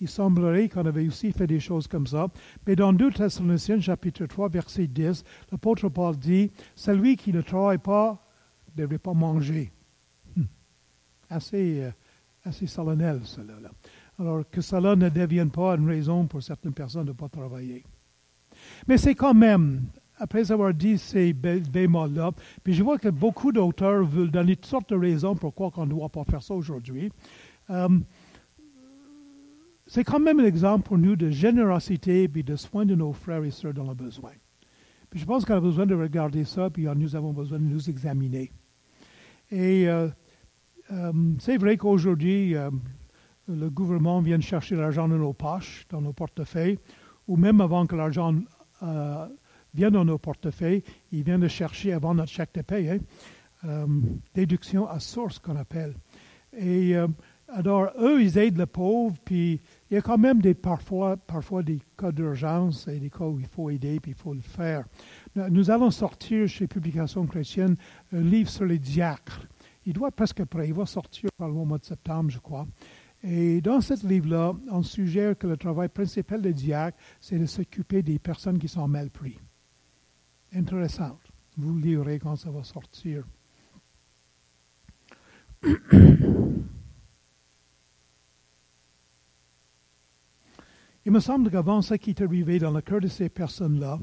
[0.00, 2.28] il semblerait qu'on avait aussi fait des choses comme ça.
[2.66, 7.76] Mais dans 2 Thessaloniciens, chapitre 3, verset 10, l'apôtre Paul dit Celui qui ne travaille
[7.76, 8.26] pas
[8.74, 9.70] ne devrait pas manger.
[10.34, 10.44] Hmm.
[11.28, 11.90] Assez, euh,
[12.42, 13.52] assez solennel, cela.
[14.18, 17.84] Alors que cela ne devienne pas une raison pour certaines personnes de ne pas travailler.
[18.88, 19.82] Mais c'est quand même,
[20.22, 22.30] après avoir dit ces bémols-là,
[22.62, 25.90] puis je vois que beaucoup d'auteurs veulent donner toutes sortes de raisons pourquoi on ne
[25.90, 27.10] doit pas faire ça aujourd'hui.
[27.70, 27.88] Euh,
[29.88, 33.42] c'est quand même un exemple pour nous de générosité et de soin de nos frères
[33.42, 34.30] et sœurs dans le besoin.
[35.10, 37.90] Puis je pense qu'on a besoin de regarder ça, puis nous avons besoin de nous
[37.90, 38.52] examiner.
[39.50, 40.06] Et euh,
[40.92, 42.54] euh, c'est vrai qu'aujourd'hui,
[43.48, 46.78] le gouvernement vient chercher l'argent dans nos poches, dans nos portefeuilles,
[47.26, 48.36] ou même avant que l'argent
[49.74, 53.00] vienne dans nos portefeuilles, il vient de chercher avant notre chèque de paie,
[53.64, 53.86] hein,
[54.34, 55.94] déduction à source qu'on appelle.
[56.58, 56.94] Et
[57.54, 61.62] alors, eux, ils aident le pauvre, puis il y a quand même des, parfois, parfois
[61.62, 64.84] des cas d'urgence et des cas où il faut aider, puis il faut le faire.
[65.36, 67.76] Nous allons sortir chez Publications chrétiennes
[68.12, 69.46] un livre sur les diacres.
[69.84, 72.66] Il doit presque prêt, il va sortir par le mois de septembre, je crois.
[73.22, 78.02] Et dans ce livre-là, on suggère que le travail principal des diacres, c'est de s'occuper
[78.02, 79.36] des personnes qui sont mal prises.
[80.54, 81.18] Intéressant.
[81.56, 83.24] Vous lirez quand ça va sortir.
[91.04, 93.98] Il me semble qu'avant ce qui est arrivé dans le cœur de ces personnes-là,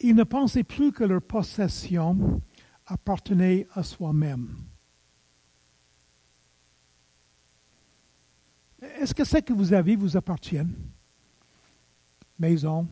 [0.00, 2.40] ils ne pensaient plus que leur possession
[2.86, 4.56] appartenait à soi-même.
[8.80, 10.66] Est-ce que ce que vous avez vous appartient?
[12.38, 12.88] Maison,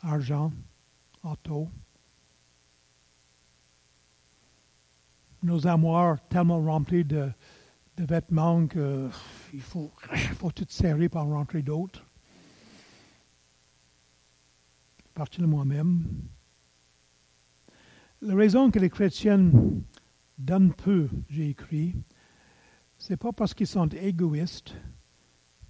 [0.00, 0.52] argent,
[1.22, 1.68] auto.
[5.42, 7.30] Nos armoires tellement remplies de,
[7.96, 9.90] de vêtements qu'il faut,
[10.36, 12.04] faut tout serrer pour en rentrer d'autres.
[15.14, 16.04] Partir de moi-même.
[18.20, 19.50] La raison que les chrétiens
[20.38, 21.94] donnent peu, j'ai écrit,
[22.96, 24.74] c'est pas parce qu'ils sont égoïstes,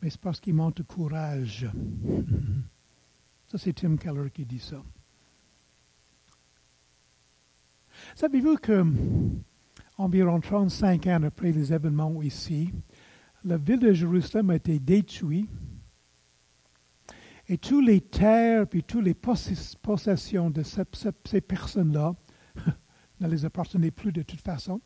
[0.01, 1.71] mais c'est parce qu'ils manquent de courage.
[3.47, 4.83] Ça, c'est Tim Keller qui dit ça.
[8.15, 8.85] Savez-vous que
[9.97, 12.71] environ 35 ans après les événements ici,
[13.45, 15.49] la ville de Jérusalem a été détruite
[17.49, 22.15] et toutes les terres et toutes les possessions de ces, personnes-là
[23.21, 24.81] ne les appartenaient plus de toute façon.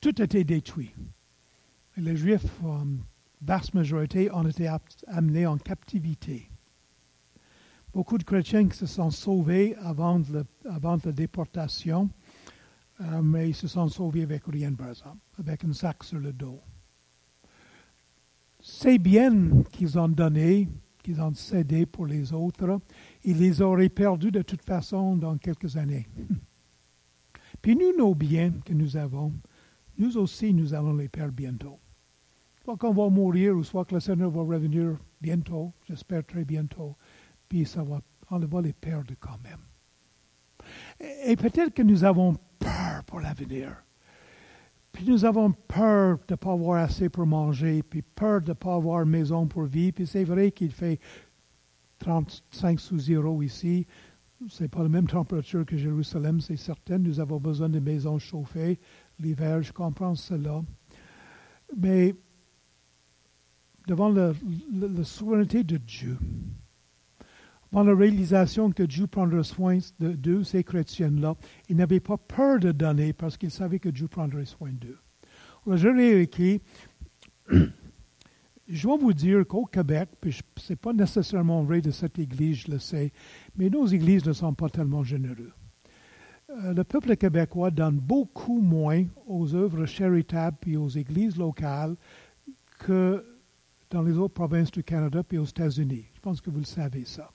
[0.00, 0.94] Tout a été détruit.
[1.96, 2.86] Les Juifs, en
[3.40, 4.70] vaste majorité, ont été
[5.08, 6.51] amenés en captivité.
[7.92, 10.22] Beaucoup de chrétiens qui se sont sauvés avant,
[10.64, 12.08] la déportation,
[13.02, 16.32] euh, mais ils se sont sauvés avec rien, par exemple, avec un sac sur le
[16.32, 16.58] dos.
[18.62, 20.68] Ces biens qu'ils ont donnés,
[21.02, 22.80] qu'ils ont cédés pour les autres,
[23.24, 26.08] ils les auraient perdus de toute façon dans quelques années.
[27.60, 29.34] Puis nous, nos biens que nous avons,
[29.98, 31.78] nous aussi, nous allons les perdre bientôt.
[32.64, 36.96] Soit qu'on va mourir, ou soit que le Seigneur va revenir bientôt, j'espère très bientôt
[37.52, 39.60] puis ça va, on va les perdre quand même.
[41.26, 43.84] Et peut-être que nous avons peur pour l'avenir.
[44.90, 48.52] Puis nous avons peur de ne pas avoir assez pour manger, puis peur de ne
[48.54, 49.96] pas avoir maison pour vivre.
[49.96, 50.98] Puis c'est vrai qu'il fait
[51.98, 53.86] 35 sous zéro ici.
[54.48, 56.96] Ce n'est pas la même température que Jérusalem, c'est certain.
[56.96, 58.80] Nous avons besoin de maisons chauffées
[59.18, 60.62] l'hiver, je comprends cela.
[61.76, 62.14] Mais
[63.86, 64.32] devant la,
[65.04, 66.16] souveraineté de Dieu,
[67.72, 71.34] devant la réalisation que Dieu prendrait soin de, ces chrétiens-là,
[71.70, 74.98] ils n'avaient pas peur de donner parce qu'ils savaient que Dieu prendrait soin d'eux.
[75.66, 76.58] Alors, je.
[78.68, 82.58] Je dois vous dire qu'au Québec, puis ce n'est pas nécessairement vrai de cette Église,
[82.58, 83.12] je le sais,
[83.56, 85.52] mais nos églises ne sont pas tellement généreuses.
[86.48, 91.96] Euh, le peuple québécois donne beaucoup moins aux œuvres charitables et aux églises locales
[92.78, 93.22] que
[93.90, 96.06] dans les autres provinces du Canada et aux États-Unis.
[96.14, 97.30] Je pense que vous le savez ça.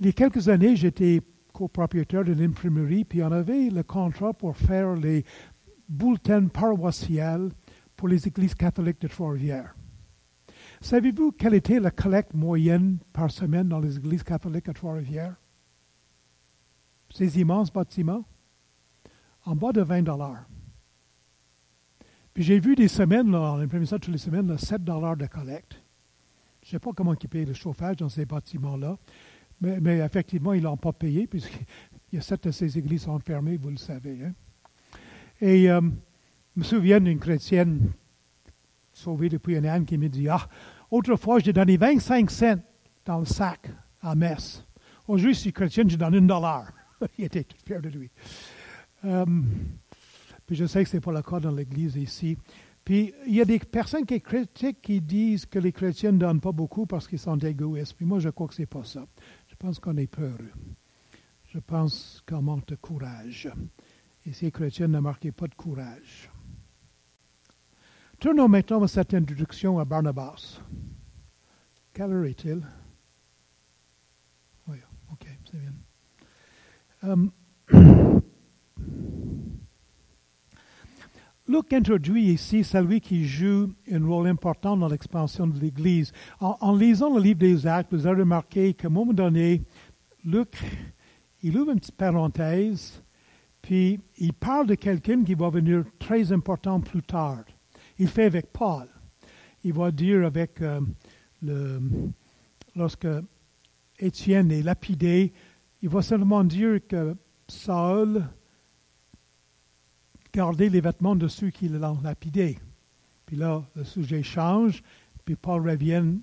[0.00, 4.56] Il y a quelques années, j'étais copropriétaire d'une imprimerie, puis on avait le contrat pour
[4.56, 5.24] faire les
[5.88, 7.50] bulletins paroissiales
[7.96, 9.74] pour les églises catholiques de Trois-Rivières.
[10.80, 15.34] Savez-vous quelle était la collecte moyenne par semaine dans les églises catholiques à Trois-Rivières?
[17.10, 18.24] Ces immenses bâtiments,
[19.44, 20.44] en bas de 20 dollars.
[22.34, 25.26] Puis j'ai vu des semaines, là, on imprimé ça toutes les semaines, 7 dollars de
[25.26, 25.82] collecte.
[26.62, 28.96] Je ne sais pas comment ils payent le chauffage dans ces bâtiments-là,
[29.60, 31.66] mais, effectivement, ils ne l'ont pas payé, puisqu'il
[32.12, 34.18] y a sept de ces églises sont fermées, vous le savez.
[34.24, 34.32] Hein.
[35.40, 37.92] Et euh, je me souviens d'une chrétienne
[38.92, 40.48] sauvée depuis un an qui me dit Ah,
[40.90, 42.58] autrefois, j'ai donné 25 cents
[43.04, 43.70] dans le sac
[44.02, 44.64] à messe.
[45.06, 46.72] Aujourd'hui, je suis chrétienne, je donne un dollar.
[47.18, 48.10] Il était tout fier de lui.
[49.04, 49.24] Euh,
[50.46, 52.36] puis je sais que ce n'est pas le cas dans l'Église ici.
[52.84, 56.40] Puis il y a des personnes qui critiquent qui disent que les chrétiens ne donnent
[56.40, 57.96] pas beaucoup parce qu'ils sont égoïstes.
[58.00, 59.06] Mais moi, je crois que ce n'est pas ça.
[59.60, 60.52] Je pense qu'on est peureux.
[61.46, 63.50] Je pense qu'on manque de courage.
[64.24, 66.30] Et ces chrétiens ne marquaient pas de courage.
[68.20, 70.60] Tournons maintenant à cette introduction à Barnabas.
[71.92, 72.64] Quelle heure est-il?
[74.68, 74.76] Oui,
[75.10, 75.74] ok, c'est bien.
[77.02, 77.32] Um,
[81.48, 86.12] Luc introduit ici celui qui joue un rôle important dans l'expansion de l'Église.
[86.40, 89.62] En, lisant le livre des Actes, vous avez remarqué qu'à un moment donné,
[90.26, 90.58] Luc,
[91.42, 93.02] il ouvre une petite parenthèse,
[93.62, 97.44] puis il parle de quelqu'un qui va venir très important plus tard.
[97.98, 98.86] Il fait avec Paul.
[99.64, 100.82] Il va dire avec euh,
[101.40, 101.80] le,
[102.76, 103.08] lorsque
[103.98, 105.32] Étienne est lapidé,
[105.80, 107.16] il va seulement dire que
[107.48, 108.22] Saul
[110.38, 112.60] gardait les vêtements de ceux qui l'ont lapidé.
[113.26, 114.84] Puis là, le sujet change,
[115.24, 116.14] puis Paul revient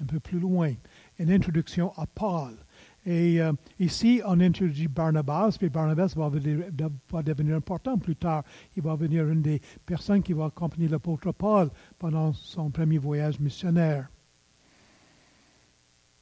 [0.00, 0.72] un peu plus loin.
[1.18, 2.54] Une introduction à Paul.
[3.04, 6.30] Et euh, ici, on introduit Barnabas, puis Barnabas va,
[7.10, 8.42] va, devenir important plus tard.
[8.74, 13.38] Il va devenir une des personnes qui va accompagner l'apôtre Paul pendant son premier voyage
[13.38, 14.08] missionnaire.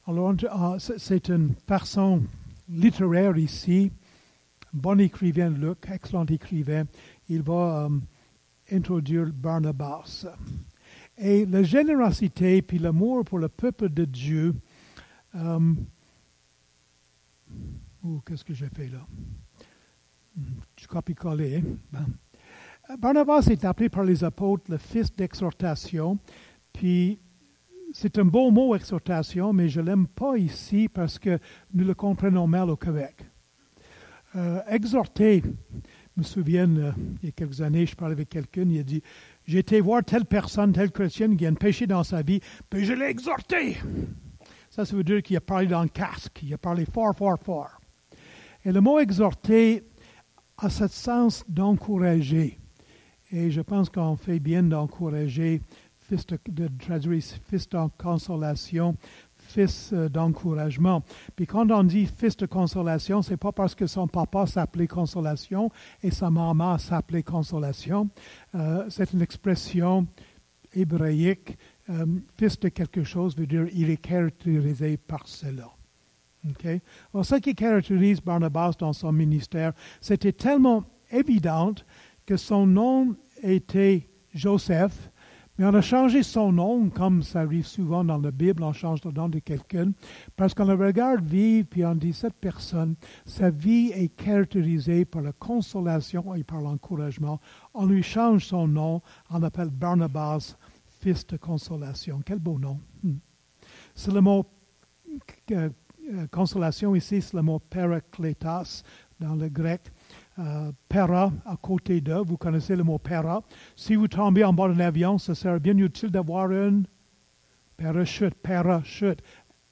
[0.05, 2.23] Alors, euh, c'est une façon
[2.67, 3.89] littéraire ici.
[4.73, 6.83] Bon écrivain Luc, excellent écrivain.
[7.29, 7.89] Il va euh,
[8.71, 10.25] introduire Barnabas.
[11.17, 14.55] Et la générosité puis l'amour pour le peuple de Dieu.
[15.35, 15.73] Euh,
[18.03, 19.05] oh, qu'est-ce que j'ai fait là?
[20.75, 21.57] Tu copie-coller.
[21.57, 21.63] Hein?
[21.91, 22.05] Ben.
[22.99, 26.17] Barnabas est appelé par les apôtres le fils d'exhortation.
[26.71, 27.19] Puis
[27.91, 31.39] c'est un beau mot, exhortation, mais je ne l'aime pas ici parce que
[31.73, 33.25] nous le comprenons mal au Québec.
[34.35, 35.41] Euh, exhorter,
[36.17, 39.01] me souviens, euh, il y a quelques années, je parlais avec quelqu'un, il a dit
[39.45, 42.85] J'ai été voir telle personne, telle chrétienne qui a un péché dans sa vie, puis
[42.85, 43.77] je l'ai exhorté.
[44.69, 47.39] Ça, ça veut dire qu'il a parlé dans le casque, il a parlé fort, fort,
[47.39, 47.79] fort.
[48.65, 49.83] Et le mot exhorter
[50.57, 52.57] a ce sens d'encourager.
[53.31, 55.61] Et je pense qu'on fait bien d'encourager
[56.07, 58.95] fils de, traduire fils de consolation,
[59.47, 61.03] fils euh, d'encouragement.
[61.35, 65.71] Puis quand on dit fils de consolation, c'est pas parce que son papa s'appelait consolation
[66.03, 68.09] et sa maman s'appelait consolation.
[68.55, 70.07] Euh, c'est une expression
[70.73, 71.57] hébraïque.
[71.89, 72.05] Euh,
[72.37, 75.69] fils de quelque chose veut dire il est caractérisé par cela.
[77.23, 81.73] Ce qui caractérise Barnabas dans son ministère, c'était tellement évident
[82.25, 85.09] que son nom était Joseph,
[85.57, 89.03] mais on a changé son nom, comme ça arrive souvent dans la Bible, on change
[89.03, 89.91] le nom de quelqu'un,
[90.35, 92.95] parce qu'on le regarde vivre, puis on dit, cette personne,
[93.25, 97.39] sa vie est caractérisée par la consolation et par l'encouragement.
[97.73, 100.55] On lui change son nom, on l'appelle Barnabas,
[100.99, 102.21] fils de consolation.
[102.25, 102.79] Quel beau nom.
[103.03, 103.17] Hmm.
[103.95, 104.45] C'est le mot
[105.51, 105.69] euh,
[106.31, 108.83] consolation ici, c'est le mot parakletas
[109.19, 109.81] dans le grec.
[110.39, 113.41] Euh, para à côté de, vous connaissez le mot para.
[113.75, 116.85] Si vous tombez en bas d'un avion, ce serait bien utile d'avoir une
[117.75, 119.19] parachute, parachute,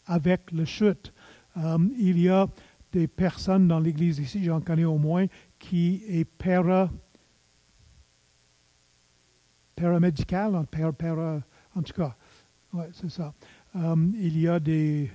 [0.07, 1.13] avec le chute.
[1.57, 2.47] Euh, il y a
[2.91, 5.27] des personnes dans l'église ici, j'en connais au moins,
[5.59, 6.89] qui est para,
[9.75, 12.15] paramédical, en tout cas,
[12.73, 13.35] ouais, c'est ça.
[13.75, 15.11] Euh, il y a des,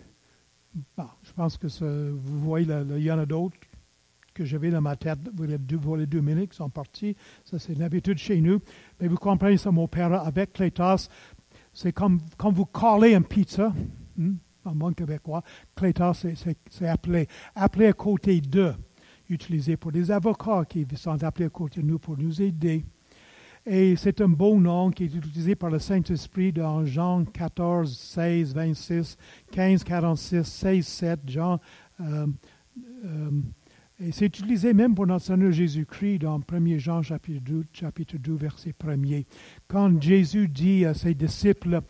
[0.96, 1.66] je pense que
[2.12, 3.56] vous voyez, il y en a d'autres
[4.40, 7.14] que j'avais dans ma tête pour les deux, les minutes qui sont partis.
[7.44, 8.58] Ça, c'est une habitude chez nous.
[8.98, 10.72] Mais vous comprenez ça, mon père, avec les
[11.74, 13.70] c'est comme quand vous collez une pizza,
[14.16, 14.32] hmm,
[14.64, 15.42] en bon québécois,
[15.76, 16.24] clétas,
[16.70, 17.28] c'est appelé.
[17.54, 18.72] Appelé à côté de,
[19.28, 22.82] utilisé pour des avocats qui sont appelés à côté de nous pour nous aider.
[23.66, 28.54] Et c'est un beau nom qui est utilisé par le Saint-Esprit dans Jean 14, 16,
[28.54, 29.18] 26,
[29.52, 31.60] 15, 46, 16, 7, Jean.
[32.00, 32.26] Euh,
[33.04, 33.30] euh,
[34.02, 38.32] et c'est utilisé même pour notre Seigneur Jésus-Christ dans 1 Jean chapitre 2, chapitre 2,
[38.32, 39.26] verset 1er.
[39.68, 41.82] Quand Jésus dit à ses disciples,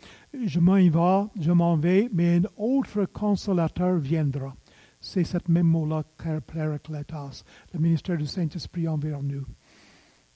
[0.45, 4.53] je m'en vais, je m'en vais, mais un autre consolateur viendra.
[4.99, 6.03] C'est cette même mot-là,
[6.45, 9.45] Paracletos, le ministère du Saint-Esprit envers nous.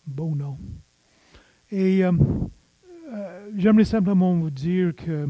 [0.07, 0.57] Bon nom.
[1.71, 2.13] Et euh,
[3.11, 5.27] euh, j'aimerais simplement vous dire que,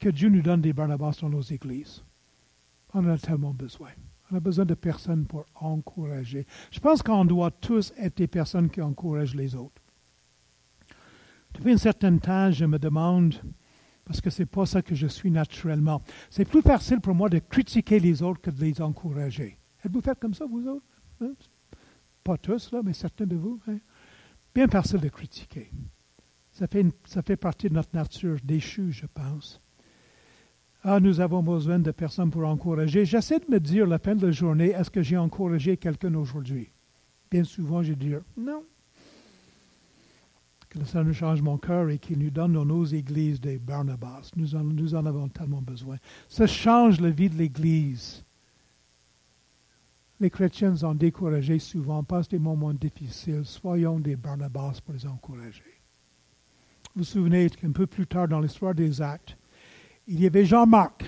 [0.00, 2.02] que Dieu nous donne des Barnabas dans nos églises.
[2.94, 3.90] On en a tellement besoin.
[4.30, 6.46] On a besoin de personnes pour encourager.
[6.70, 9.82] Je pense qu'on doit tous être des personnes qui encouragent les autres.
[11.54, 13.34] Depuis un certain temps, je me demande,
[14.04, 17.28] parce que ce n'est pas ça que je suis naturellement, c'est plus facile pour moi
[17.28, 19.58] de critiquer les autres que de les encourager.
[19.84, 21.02] Êtes-vous fait comme ça, vous autres?
[21.20, 21.32] Hein?
[22.22, 23.60] Pas tous, là, mais certains de vous.
[23.66, 23.78] Hein?
[24.54, 25.70] Bien facile de critiquer.
[26.52, 29.62] Ça fait, ça fait partie de notre nature déchue, je pense.
[30.84, 33.04] Ah, nous avons besoin de personnes pour encourager.
[33.04, 36.70] J'essaie de me dire la fin de la journée, est-ce que j'ai encouragé quelqu'un aujourd'hui?
[37.30, 38.62] Bien souvent, je dis non.
[40.68, 44.30] Que le Seigneur change mon cœur et qu'il nous donne dans nos églises des Barnabas.
[44.36, 45.96] Nous en, avons tellement besoin.
[46.28, 48.22] Ça change la vie de l'Église.
[50.20, 53.44] Les chrétiens ont découragé souvent, passent des moments difficiles.
[53.44, 55.62] Soyons des Barnabas pour les encourager.
[56.94, 59.37] Vous vous souvenez qu'un peu plus tard dans l'histoire des Actes,
[60.08, 61.04] il y avait Jean-Marc,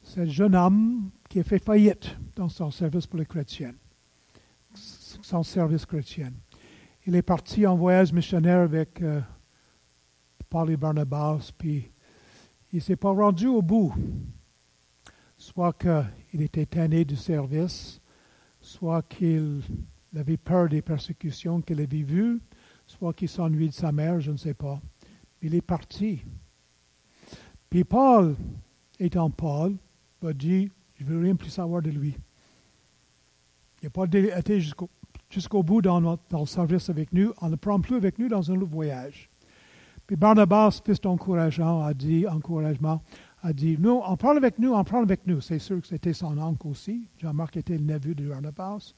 [0.00, 3.74] ce jeune homme qui a fait faillite dans son service pour les chrétiens,
[4.74, 6.32] son service chrétien.
[7.04, 9.20] Il est parti en voyage missionnaire avec euh,
[10.48, 11.90] Paul et Barnabas, puis
[12.72, 13.92] il ne s'est pas rendu au bout.
[15.36, 18.00] Soit qu'il était tanné du service,
[18.60, 19.62] soit qu'il
[20.16, 22.40] avait peur des persécutions qu'il avait vues,
[22.86, 24.80] soit qu'il s'ennuie de sa mère, je ne sais pas.
[25.40, 26.22] Il est parti.
[27.72, 28.36] Puis Paul,
[29.00, 29.78] étant Paul,
[30.22, 32.14] a dit, je ne veux rien plus savoir de lui.
[33.80, 34.60] Il n'a pas été
[35.30, 37.32] jusqu'au bout dans, notre, le service avec nous.
[37.40, 39.30] On ne le prend plus avec nous dans un voyage.
[40.06, 43.02] Puis Barnabas, fils d'encouragement, a dit, encouragement,
[43.42, 45.40] a dit, nous, on parle avec nous, on parle avec nous.
[45.40, 47.08] C'est sûr que c'était son oncle aussi.
[47.22, 48.92] Jean-Marc était le neveu de Barnabas.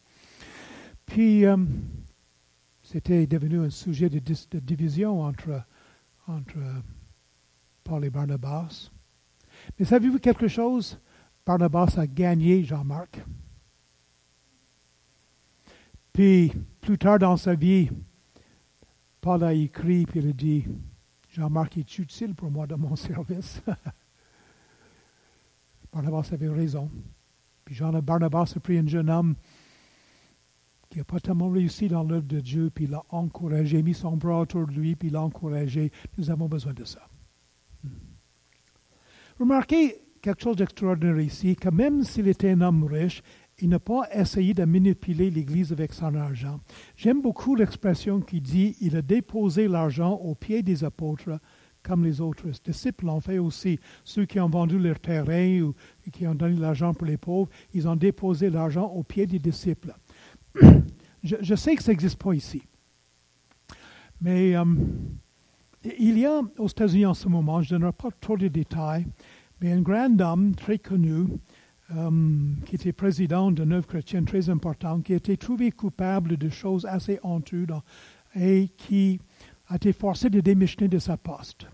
[1.06, 1.56] Puis, euh,
[2.82, 5.62] c'était devenu un sujet de, de division entre,
[6.26, 6.58] entre
[7.84, 8.90] Paul et Barnabas.
[9.78, 10.98] Mais savez-vous quelque chose?
[11.46, 13.22] Barnabas a gagné Jean-Marc.
[16.12, 17.90] Puis, plus tard dans sa vie,
[19.20, 20.64] Paul a écrit, puis il a dit,
[21.30, 23.60] Jean-Marc est utile pour moi dans mon service?
[25.92, 26.90] Barnabas avait raison.
[27.64, 29.34] Puis Jean Barnabas a pris un jeune homme
[30.90, 34.16] qui n'a pas tellement réussi dans l'œuvre de Dieu, puis il l'a encouragé, mis son
[34.16, 35.90] bras autour de lui, puis l'a encouragé.
[36.16, 37.00] Nous avons besoin de ça.
[39.38, 43.22] Remarquez quelque chose d'extraordinaire ici, que même s'il était un homme riche,
[43.58, 46.60] il n'a pas essayé de manipuler l'Église avec son argent.
[46.96, 51.38] J'aime beaucoup l'expression qui dit il a déposé l'argent aux pieds des apôtres
[51.84, 53.78] comme les autres disciples l'ont fait aussi.
[54.04, 55.74] Ceux qui ont vendu leur terrain ou
[56.10, 59.94] qui ont donné l'argent pour les pauvres, ils ont déposé l'argent aux pieds des disciples.
[61.22, 62.62] Je, sais que ça n'existe pas ici.
[64.20, 64.64] Mais euh,
[65.98, 69.06] il y a aux États-Unis en ce moment, je ne donnerai pas trop de détails,
[69.60, 71.26] mais un grand homme très connu,
[71.90, 76.48] um, qui était président d'une œuvre chrétienne très importante, qui a été trouvé coupable de
[76.48, 77.66] choses assez honteuses
[78.34, 79.20] et qui
[79.68, 81.66] a été forcé de démissionner de sa poste.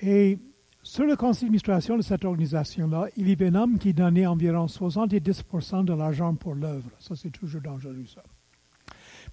[0.00, 0.38] Et
[0.82, 4.66] sur le conseil d'administration de cette organisation-là, il y avait un homme qui donnait environ
[4.66, 6.90] 70% de l'argent pour l'œuvre.
[6.98, 8.22] Ça, c'est toujours dangereux, ça.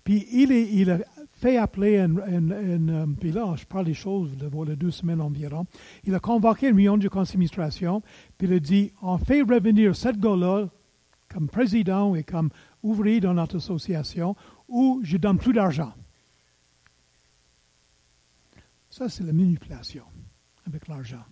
[0.10, 0.98] Puis il, a
[1.34, 4.90] fait appeler un, un, un, euh, puis là, je parle des choses de voilà, deux
[4.90, 5.68] semaines environ.
[6.04, 8.02] Il a convoqué une réunion du conseil d'administration,
[8.36, 10.68] puis il a dit on fait revenir cette gars-là
[11.28, 12.50] comme président et comme
[12.82, 14.36] ouvrier dans notre association,
[14.68, 15.94] ou je donne plus d'argent.
[18.90, 20.06] Ça, c'est la manipulation
[20.66, 21.24] avec l'argent.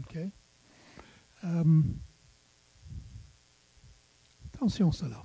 [0.00, 0.18] OK?
[1.44, 1.82] Euh,
[4.52, 5.22] attention à cela.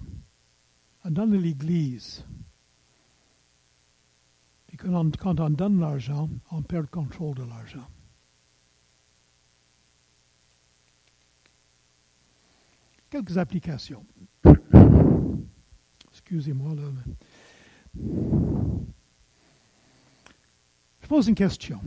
[1.03, 2.23] Dans l'Église,
[4.77, 7.87] quand on, donne l'argent, on perd le contrôle de l'argent.
[13.09, 14.05] Quelques applications.
[16.11, 16.83] Excusez-moi là.
[21.01, 21.79] Je pose une question,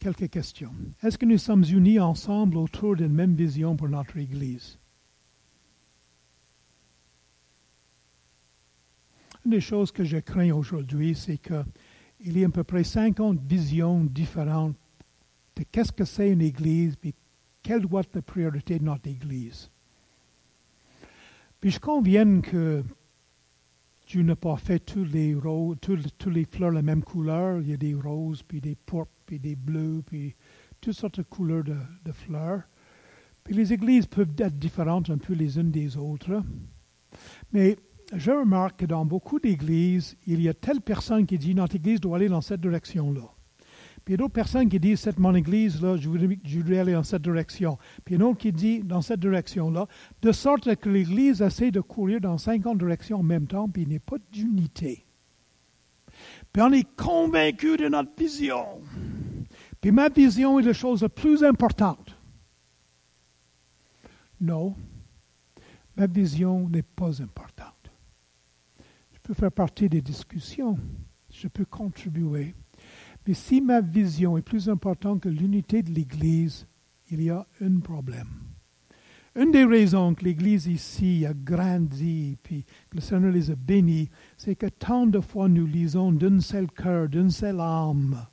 [0.00, 0.74] quelques questions.
[1.00, 4.80] Est-ce que nous sommes unis ensemble autour d'une même vision pour notre Église?
[9.44, 11.38] Une des choses que je crains aujourd'hui, c'est
[12.24, 14.76] qu'il y a à peu près 50 visions différentes
[15.56, 17.14] de qu'est-ce que c'est une Église, et
[17.62, 19.70] quelle doit être la priorité de notre Église.
[21.60, 22.82] Puis je conviens que
[24.06, 25.34] Dieu n'a pas fait tous les,
[26.44, 27.60] fleurs la même couleur.
[27.60, 30.34] Il y a des roses, puis des pourpres, puis des bleus, puis
[30.80, 32.62] toutes sortes de couleurs de, de, fleurs.
[33.44, 36.42] Puis les églises peuvent être différentes un peu les unes des autres.
[37.52, 37.76] Mais
[38.12, 42.00] je remarque que dans beaucoup d'églises, il y a telle personne qui dit notre église
[42.00, 43.30] doit aller dans cette direction-là.
[44.04, 47.78] Puis d'autres personnes qui disent, c'est mon église, là, je voudrais, aller dans cette direction.
[48.04, 49.86] Puis il y a un autre qui dit, dans cette direction-là,
[50.20, 53.88] de sorte que l'église essaie de courir dans 50 directions en même temps, puis il
[53.88, 55.06] n'y a pas d'unité.
[56.52, 58.82] Puis on est convaincu de notre vision.
[59.80, 62.16] Puis ma vision est la chose la plus importante.
[64.40, 64.76] Non,
[65.96, 67.73] ma vision n'est pas importante.
[69.24, 70.78] Je peux faire partie des discussions,
[71.32, 72.54] je peux contribuer,
[73.26, 76.66] mais si ma vision est plus importante que l'unité de l'Église,
[77.10, 78.28] il y a un problème.
[79.34, 84.10] Une des raisons que l'Église ici a grandi, puis que le Seigneur les a bénis,
[84.36, 88.26] c'est que tant de fois nous lisons d'un seul cœur, d'une seule âme.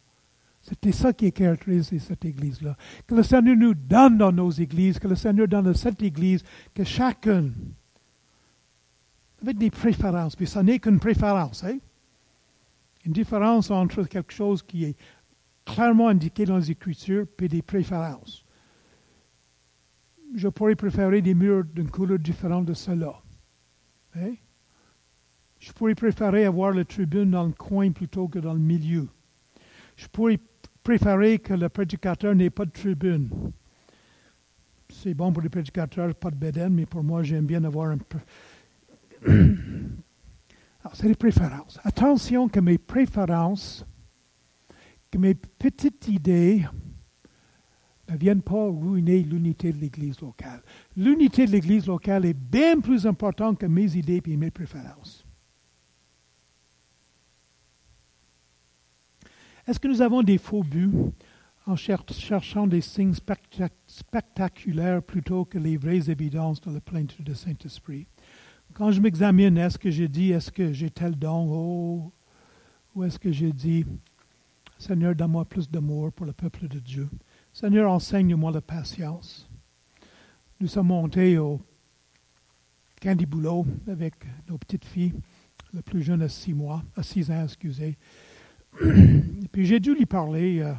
[0.61, 2.75] C'était ça qui caractérise cette Église-là.
[3.07, 6.43] Que le Seigneur nous donne dans nos églises, que le Seigneur donne à cette Église,
[6.73, 7.49] que chacun,
[9.41, 11.77] avec des préférences, puis ça n'est qu'une préférence, hein?
[13.05, 14.95] Une différence entre quelque chose qui est
[15.65, 18.45] clairement indiqué dans les Écritures et des préférences.
[20.35, 23.21] Je pourrais préférer des murs d'une couleur différente de cela.
[24.15, 24.35] Hein?
[25.59, 29.07] Je pourrais préférer avoir la tribune dans le coin plutôt que dans le milieu.
[29.95, 30.39] Je pourrais
[30.83, 33.29] préférer que le prédicateur n'ait pas de tribune.
[34.89, 37.97] C'est bon pour les prédicateurs, pas de bédaine, mais pour moi, j'aime bien avoir un
[39.25, 40.89] peu.
[40.93, 41.79] c'est les préférences.
[41.83, 43.85] Attention que mes préférences,
[45.09, 46.65] que mes petites idées
[48.09, 50.61] ne viennent pas ruiner l'unité de l'Église locale.
[50.95, 55.25] L'unité de l'Église locale est bien plus importante que mes idées et mes préférences.
[59.67, 60.91] Est-ce que nous avons des faux buts
[61.67, 63.13] en cherchant des signes
[63.87, 68.07] spectaculaires plutôt que les vraies évidences de la plainte du Saint-Esprit?
[68.81, 72.11] Quand je m'examine, est-ce que j'ai dit, est-ce que j'ai tel don, oh,
[72.95, 73.85] ou est-ce que j'ai dit,
[74.79, 77.07] Seigneur, donne-moi plus d'amour pour le peuple de Dieu.
[77.53, 79.47] Seigneur, enseigne-moi la patience.
[80.59, 81.61] Nous sommes montés au
[82.99, 84.15] Candy Boulot avec
[84.49, 85.13] nos petites filles,
[85.75, 87.99] la plus jeune à six mois, à six ans, excusez.
[89.51, 90.73] Puis j'ai dû lui parler euh,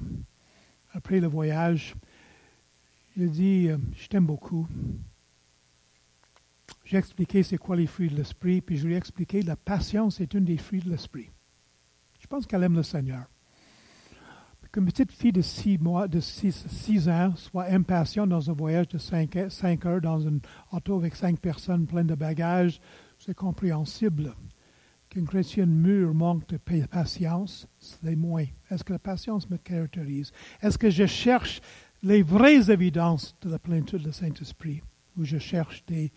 [0.93, 1.95] après le voyage.
[3.17, 4.67] J'ai dit, euh, je t'aime beaucoup.
[6.85, 10.21] J'ai expliqué c'est quoi les fruits de l'esprit, puis je lui ai expliqué la patience
[10.21, 11.31] est une des fruits de l'esprit.
[12.19, 13.27] Je pense qu'elle aime le Seigneur.
[14.73, 18.97] Qu'une petite fille de six mois, de six, ans, soit impatiente dans un voyage de
[18.97, 19.37] cinq,
[19.85, 20.39] heures dans un
[20.73, 22.81] auto avec cinq personnes pleines de bagages,
[23.19, 24.35] c'est compréhensible.
[25.11, 28.47] Qu'une chrétienne mûre manque de patience, c'est moins.
[28.71, 30.33] Est-ce que la patience me caractérise?
[30.63, 31.61] Est-ce que je cherche
[32.03, 34.81] les vraies évidences de la plénitude du Saint-Esprit
[35.19, 36.13] ou je cherche des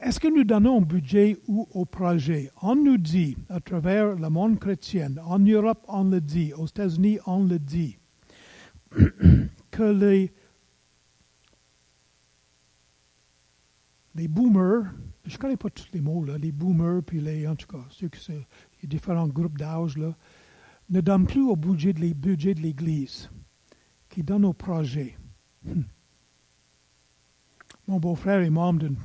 [0.00, 2.50] Est-ce que nous donnons au budget ou au projet?
[2.62, 7.18] On nous dit, à travers le monde chrétien, en Europe on le dit, aux États-Unis
[7.26, 7.98] on le dit,
[9.70, 10.32] que les,
[14.14, 14.84] les boomers,
[15.24, 17.84] je ne connais pas tous les mots, là, les boomers, puis les, en tout cas,
[17.90, 18.44] ceux qui sont,
[18.84, 19.96] différents groupes d'âge,
[20.88, 23.30] ne donnent plus au budget de, l'Église,
[24.08, 25.16] qui donnent au projet.
[27.88, 28.96] Mon beau-frère est membre d'une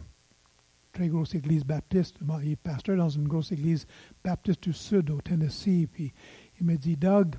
[0.91, 2.17] très grosse église baptiste.
[2.43, 3.87] Il est pasteur dans une grosse église
[4.21, 5.87] baptiste du Sud, au Tennessee.
[5.89, 6.13] Puis
[6.59, 7.33] il me dit, Doug,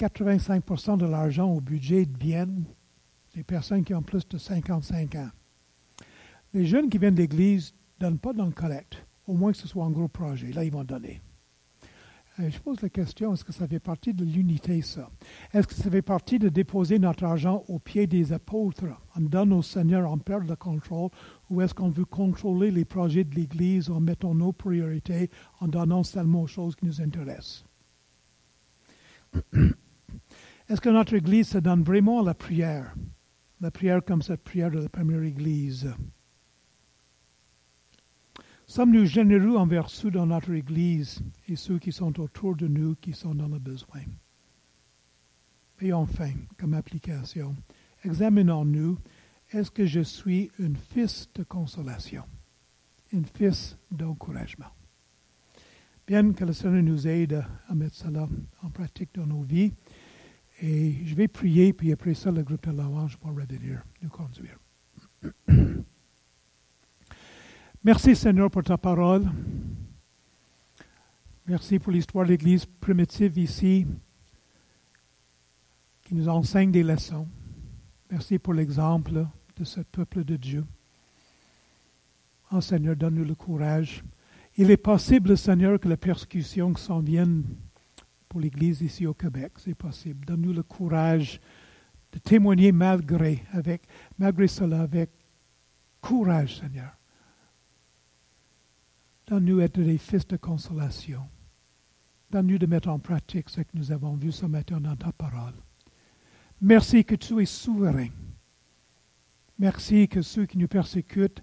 [0.00, 2.64] 85% de l'argent au budget viennent
[3.34, 5.28] des personnes qui ont plus de 55 ans.
[6.54, 9.58] Les jeunes qui viennent de l'Église ne donnent pas dans le collecte, au moins que
[9.58, 10.52] ce soit un gros projet.
[10.52, 11.20] Là, ils vont donner.
[12.40, 15.10] Euh, je pose la question, est-ce que ça fait partie de l'unité, ça?
[15.52, 18.84] Est-ce que ça fait partie de déposer notre argent aux pieds des apôtres?
[19.16, 21.10] On donne au Seigneur, on perd le contrôle,
[21.50, 25.30] ou est-ce qu'on veut contrôler les projets de l'Église en mettant nos priorités,
[25.60, 27.64] en donnant seulement aux choses qui nous intéressent?
[30.68, 32.94] Est-ce que notre Église se donne vraiment à la prière?
[33.60, 35.92] La prière comme cette prière de la première Église.
[38.68, 43.14] Sommes-nous généreux envers ceux dans notre Église et ceux qui sont autour de nous, qui
[43.14, 44.02] sont dans le besoin?
[45.80, 47.56] Et enfin, comme application,
[48.04, 48.98] examinons-nous,
[49.52, 52.24] est-ce que je suis un fils de consolation,
[53.14, 54.66] un fils d'encouragement?
[56.06, 58.28] Bien que le Seigneur nous aide à mettre cela
[58.62, 59.72] en pratique dans nos vies,
[60.60, 64.58] et je vais prier, puis après ça, le groupe de louange va revenir nous conduire.
[67.84, 69.24] Merci Seigneur pour ta parole.
[71.46, 73.86] Merci pour l'histoire de l'Église primitive ici,
[76.02, 77.28] qui nous enseigne des leçons.
[78.10, 79.24] Merci pour l'exemple
[79.56, 80.66] de ce peuple de Dieu.
[82.50, 84.02] Oh Seigneur, donne-nous le courage.
[84.56, 87.44] Il est possible, Seigneur, que la persécution s'en vienne
[88.28, 89.52] pour l'Église ici au Québec.
[89.58, 90.26] C'est possible.
[90.26, 91.40] Donne-nous le courage
[92.12, 93.82] de témoigner malgré, avec,
[94.18, 95.10] malgré cela, avec
[96.00, 96.97] courage, Seigneur.
[99.28, 101.28] Donne-nous être des fils de consolation.
[102.30, 105.52] Donne-nous de mettre en pratique ce que nous avons vu ce matin dans ta parole.
[106.62, 108.08] Merci que tu es souverain.
[109.58, 111.42] Merci que ceux qui nous persécutent,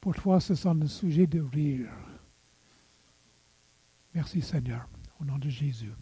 [0.00, 1.90] pour toi, ce sont des sujets de rire.
[4.14, 4.88] Merci Seigneur.
[5.20, 5.92] Au nom de Jésus.